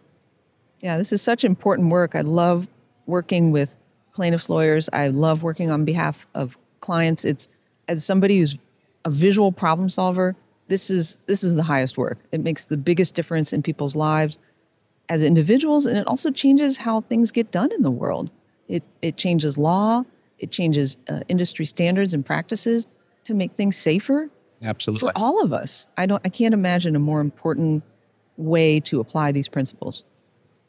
[0.82, 2.16] Yeah, this is such important work.
[2.16, 2.68] I love
[3.06, 3.76] working with
[4.14, 4.90] plaintiffs' lawyers.
[4.94, 7.26] I love working on behalf of clients.
[7.26, 7.48] It's
[7.88, 8.58] as somebody who's
[9.06, 10.36] a visual problem solver,
[10.68, 12.20] this is this is the highest work.
[12.32, 14.40] It makes the biggest difference in people's lives
[15.10, 18.32] as individuals and it also changes how things get done in the world.
[18.68, 20.04] It it changes law,
[20.40, 22.88] it changes uh, industry standards and practices
[23.26, 24.30] to make things safer
[24.62, 25.10] Absolutely.
[25.10, 25.88] for all of us.
[25.98, 27.84] I don't I can't imagine a more important
[28.38, 30.06] way to apply these principles.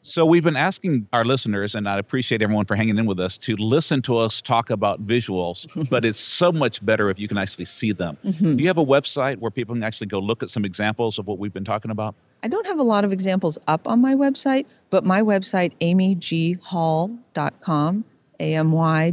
[0.07, 3.39] So we've been asking our listeners, and I appreciate everyone for hanging in with us,
[3.39, 7.39] to listen to us talk about visuals, but it's so much better if you can
[7.39, 8.15] actually see them.
[8.23, 8.57] Mm-hmm.
[8.57, 11.25] Do you have a website where people can actually go look at some examples of
[11.25, 12.13] what we've been talking about?
[12.43, 18.05] I don't have a lot of examples up on my website, but my website, amyghall.com,
[18.39, 19.09] A-M-Y-G-H-A-L-L.com,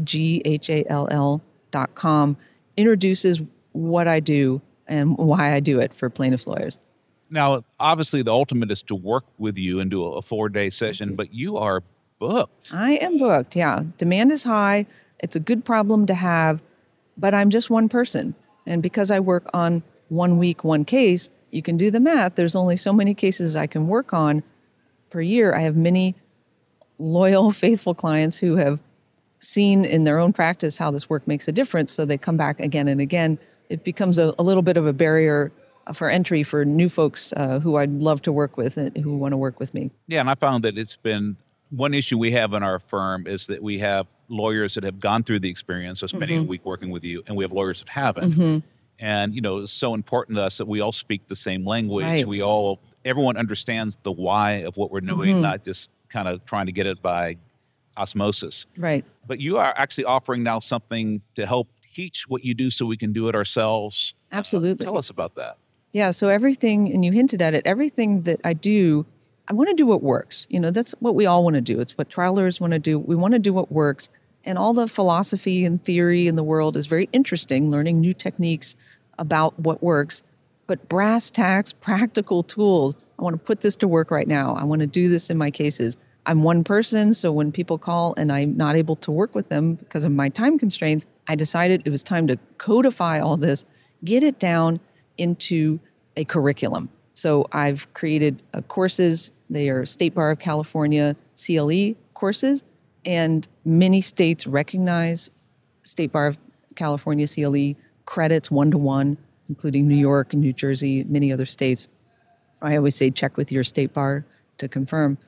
[2.76, 6.80] introduces what I do and why I do it for plaintiffs' lawyers.
[7.32, 11.16] Now, obviously, the ultimate is to work with you and do a four day session,
[11.16, 11.82] but you are
[12.18, 12.72] booked.
[12.74, 13.84] I am booked, yeah.
[13.96, 14.86] Demand is high.
[15.20, 16.62] It's a good problem to have.
[17.16, 18.34] but I'm just one person.
[18.66, 22.34] And because I work on one week, one case, you can do the math.
[22.36, 24.42] There's only so many cases I can work on
[25.10, 25.54] per year.
[25.54, 26.14] I have many
[26.98, 28.82] loyal, faithful clients who have
[29.40, 31.92] seen in their own practice how this work makes a difference.
[31.92, 33.38] So they come back again and again.
[33.68, 35.50] It becomes a, a little bit of a barrier
[35.94, 39.32] for entry for new folks uh, who I'd love to work with and who want
[39.32, 39.90] to work with me.
[40.06, 41.36] Yeah, and I found that it's been
[41.70, 45.22] one issue we have in our firm is that we have lawyers that have gone
[45.22, 46.44] through the experience of spending Mhm.
[46.44, 48.32] a week working with you, and we have lawyers that haven't.
[48.32, 48.62] Mhm.
[48.98, 52.04] And you know, it's so important to us that we all speak the same language.
[52.04, 52.26] Right.
[52.28, 55.40] We all, everyone understands the why of what we're doing, Mhm.
[55.40, 57.36] not just kind of trying to get it by
[57.96, 58.66] osmosis.
[58.76, 59.04] Right.
[59.26, 62.96] But you are actually offering now something to help teach what you do, so we
[62.96, 64.14] can do it ourselves.
[64.30, 64.84] Absolutely.
[64.84, 65.56] Tell us about that.
[65.92, 69.04] Yeah, so everything, and you hinted at it, everything that I do,
[69.48, 70.46] I want to do what works.
[70.48, 71.80] You know, that's what we all want to do.
[71.80, 72.98] It's what trial lawyers want to do.
[72.98, 74.08] We want to do what works.
[74.44, 78.74] And all the philosophy and theory in the world is very interesting, learning new techniques
[79.18, 80.22] about what works.
[80.66, 84.54] But brass tacks, practical tools, I want to put this to work right now.
[84.54, 85.98] I want to do this in my cases.
[86.24, 89.74] I'm one person, so when people call and I'm not able to work with them
[89.74, 93.66] because of my time constraints, I decided it was time to codify all this,
[94.04, 94.80] get it down
[95.22, 95.78] into
[96.16, 96.88] a curriculum.
[97.14, 99.30] So I've created uh, courses.
[99.48, 102.64] They are State Bar of California CLE courses,
[103.04, 105.30] and many states recognize
[105.82, 106.38] State Bar of
[106.74, 109.16] California CLE credits one to one,
[109.48, 111.86] including New York and New Jersey, many other states.
[112.60, 114.24] I always say check with your state bar
[114.58, 115.18] to confirm.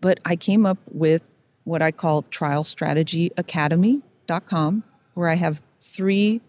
[0.00, 1.30] But I came up with
[1.64, 4.84] what I call trialstrategyacademy.com,
[5.14, 6.40] where I have three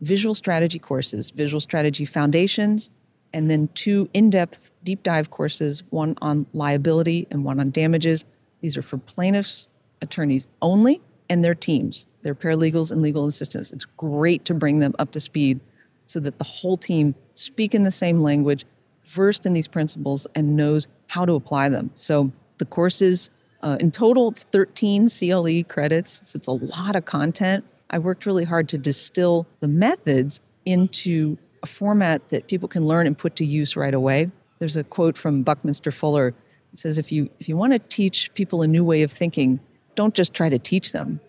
[0.00, 2.90] visual strategy courses visual strategy foundations,
[3.32, 8.24] and then two in depth deep dive courses one on liability and one on damages.
[8.60, 9.68] These are for plaintiffs,
[10.00, 13.72] attorneys only, and their teams, their paralegals and legal assistants.
[13.72, 15.60] It's great to bring them up to speed
[16.06, 18.64] so that the whole team speak in the same language,
[19.04, 21.90] versed in these principles, and knows how to apply them.
[21.94, 23.30] So the courses,
[23.62, 26.22] uh, in total, it's 13 CLE credits.
[26.24, 27.64] So it's a lot of content.
[27.90, 33.06] I worked really hard to distill the methods into a format that people can learn
[33.06, 34.30] and put to use right away.
[34.58, 36.34] There's a quote from Buckminster Fuller.
[36.72, 39.60] It says, if you, if you want to teach people a new way of thinking,
[39.94, 41.20] don't just try to teach them.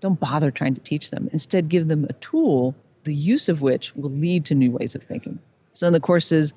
[0.00, 1.28] Don't bother trying to teach them.
[1.32, 5.02] Instead, give them a tool, the use of which will lead to new ways of
[5.02, 5.38] thinking.
[5.74, 6.54] So in the courses,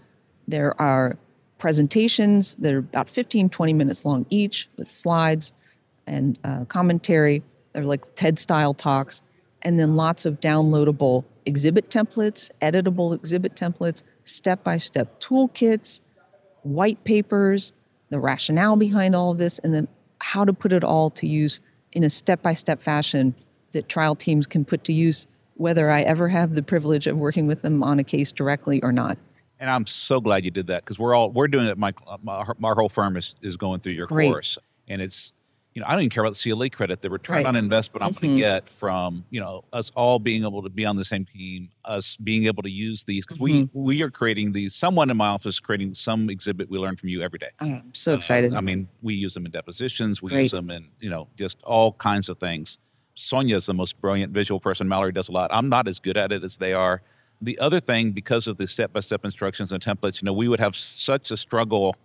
[0.47, 1.17] there are
[1.57, 5.53] presentations that are about 15, 20 minutes long each with slides
[6.07, 7.43] and uh, commentary.
[7.73, 9.21] They're like TED style talks.
[9.61, 16.01] And then lots of downloadable exhibit templates, editable exhibit templates, step by step toolkits,
[16.63, 17.73] white papers,
[18.09, 19.87] the rationale behind all of this, and then
[20.21, 23.35] how to put it all to use in a step by step fashion
[23.71, 27.47] that trial teams can put to use, whether I ever have the privilege of working
[27.47, 29.17] with them on a case directly or not.
[29.59, 31.73] And I'm so glad you did that because we're all we're doing it.
[31.73, 31.93] Uh, my,
[32.23, 34.31] my my whole firm is is going through your Great.
[34.31, 34.57] course,
[34.87, 35.33] and it's
[35.73, 37.45] you know I don't even care about the CLA credit, the return Right.
[37.45, 38.35] on investment I'm going Mhm.
[38.35, 41.69] to get from you know us all being able to be on the same team,
[41.85, 43.83] us being able to use these because we Mm-hmm.
[43.83, 44.73] we are creating these.
[44.75, 47.49] Someone in my office is creating some exhibit we learn from you every day.
[47.59, 48.53] I'm so excited.
[48.53, 50.21] I mean, we use them in depositions.
[50.21, 50.43] We Great.
[50.43, 52.77] use them in you know just all kinds of things.
[53.15, 54.87] Sonia is the most brilliant visual person.
[54.87, 55.49] Mallory does a lot.
[55.53, 57.01] I'm not as good at it as they are.
[57.41, 60.75] The other thing, because of the step-by-step instructions and templates, you know, we would have
[60.75, 61.95] such a struggle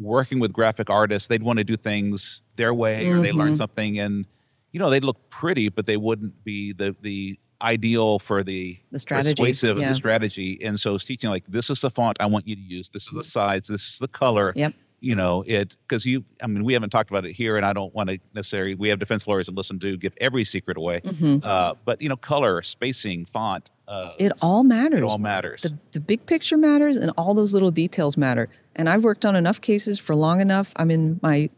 [0.00, 1.28] working with graphic artists.
[1.28, 3.56] They'd want to do things their way, or they learn Mhm.
[3.56, 4.26] something, and
[4.72, 8.98] you know, they'd look pretty, but they wouldn't be the the ideal for the The
[9.00, 9.88] strategy, persuasive yeah.
[9.88, 10.58] the strategy.
[10.62, 12.88] And so it's teaching like this is the font I want you to use.
[12.90, 13.66] This is the size.
[13.66, 14.74] This is the color Yep.
[15.00, 17.72] you know it because you i mean we haven't talked about it here and i
[17.72, 21.00] don't want to necessarily we have defense lawyers and listen to give every secret away
[21.04, 21.44] Mhm.
[21.44, 25.00] uh, but you know color spacing font uh, It all matters.
[25.00, 28.48] it all matters The, the big picture matters and all those little details matter.
[28.76, 30.72] And I've worked on enough cases for long enough.
[30.76, 31.50] I'm in my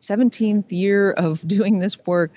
[0.00, 2.32] 17th year of doing this work.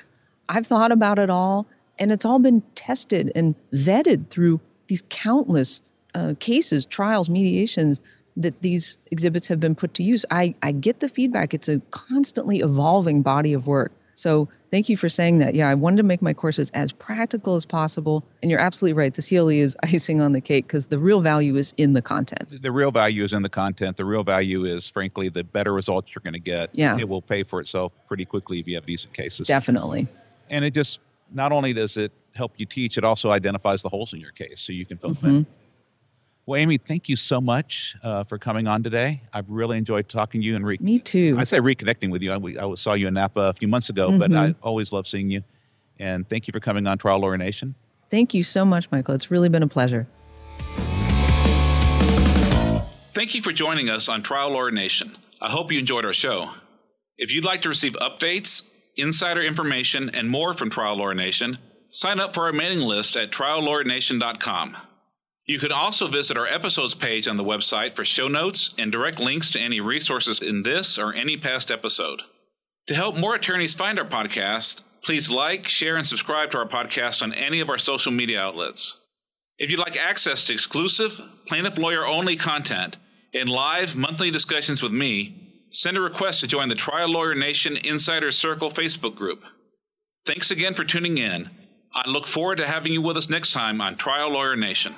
[0.49, 1.67] I've thought about it all,
[1.99, 5.81] and it's all been tested and vetted through these countless
[6.15, 8.01] uh, cases, trials, mediations
[8.35, 10.25] that these exhibits have been put to use.
[10.31, 11.53] I, I get the feedback.
[11.53, 13.93] It's a constantly evolving body of work.
[14.21, 15.55] So thank you for saying that.
[15.55, 18.23] Yeah, I wanted to make my courses as practical as possible.
[18.43, 19.11] And you're absolutely right.
[19.11, 22.61] The CLE is icing on the cake because the real value is in the content.
[22.61, 26.13] the real value is in the content the real value is frankly the better results
[26.13, 26.97] you're going to get Yeah.
[26.99, 30.07] it will pay for itself pretty quickly if you have decent cases Definitely.
[30.49, 30.99] and it just
[31.33, 34.59] not only does it help you teach it also identifies the holes in your case
[34.59, 35.47] so you can fill them in Mhm.
[36.45, 40.41] Well amy thank you so much uh, for coming on today i've really enjoyed talking
[40.41, 41.35] to you and re- Me too.
[41.37, 42.31] I say reconnecting with you.
[42.31, 44.37] I, we- I saw you in Napa a few months ago, but Mhm.
[44.37, 45.43] I always love seeing you.
[45.99, 47.75] And thank you for coming on Trial Lawyer Nation.
[48.09, 49.13] Thank you so much, Michael.
[49.15, 50.07] It's really been a pleasure.
[53.13, 55.15] Thank you for joining us on Trial Lawyer Nation.
[55.41, 56.51] I hope you enjoyed our show.
[57.17, 58.63] If you'd like to receive updates,
[58.97, 61.57] insider information, and more from Trial Lawyer Nation,
[61.89, 64.77] sign up for our mailing list at triallawyernation.com.
[65.51, 69.19] You can also visit our episodes page on the website for show notes and direct
[69.19, 72.21] links to any resources in this or any past episode.
[72.87, 77.21] To help more attorneys find our podcast, please like, share, and subscribe to our podcast
[77.21, 78.97] on any of our social media outlets.
[79.57, 82.95] If you'd like access to exclusive, plaintiff lawyer only content
[83.33, 87.75] and live monthly discussions with me, send a request to join the Trial Lawyer Nation
[87.75, 89.43] Insider Circle Facebook group.
[90.25, 91.49] Thanks again for tuning in.
[91.93, 94.95] I look forward to having you with us next time on Trial Lawyer Nation.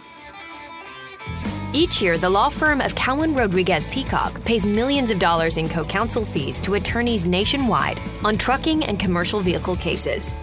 [1.74, 5.84] Each year, the law firm of Cowen Rodriguez Peacock pays millions of dollars in co
[5.84, 10.36] counsel fees to attorneys nationwide on trucking and commercial vehicle cases.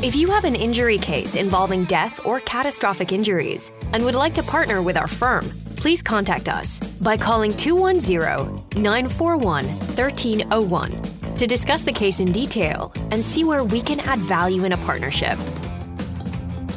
[0.00, 4.42] If you have an injury case involving death or catastrophic injuries and would like to
[4.42, 11.92] partner with our firm, please contact us by calling 210 941 1301 to discuss the
[11.92, 15.38] case in detail and see where we can add value in a partnership.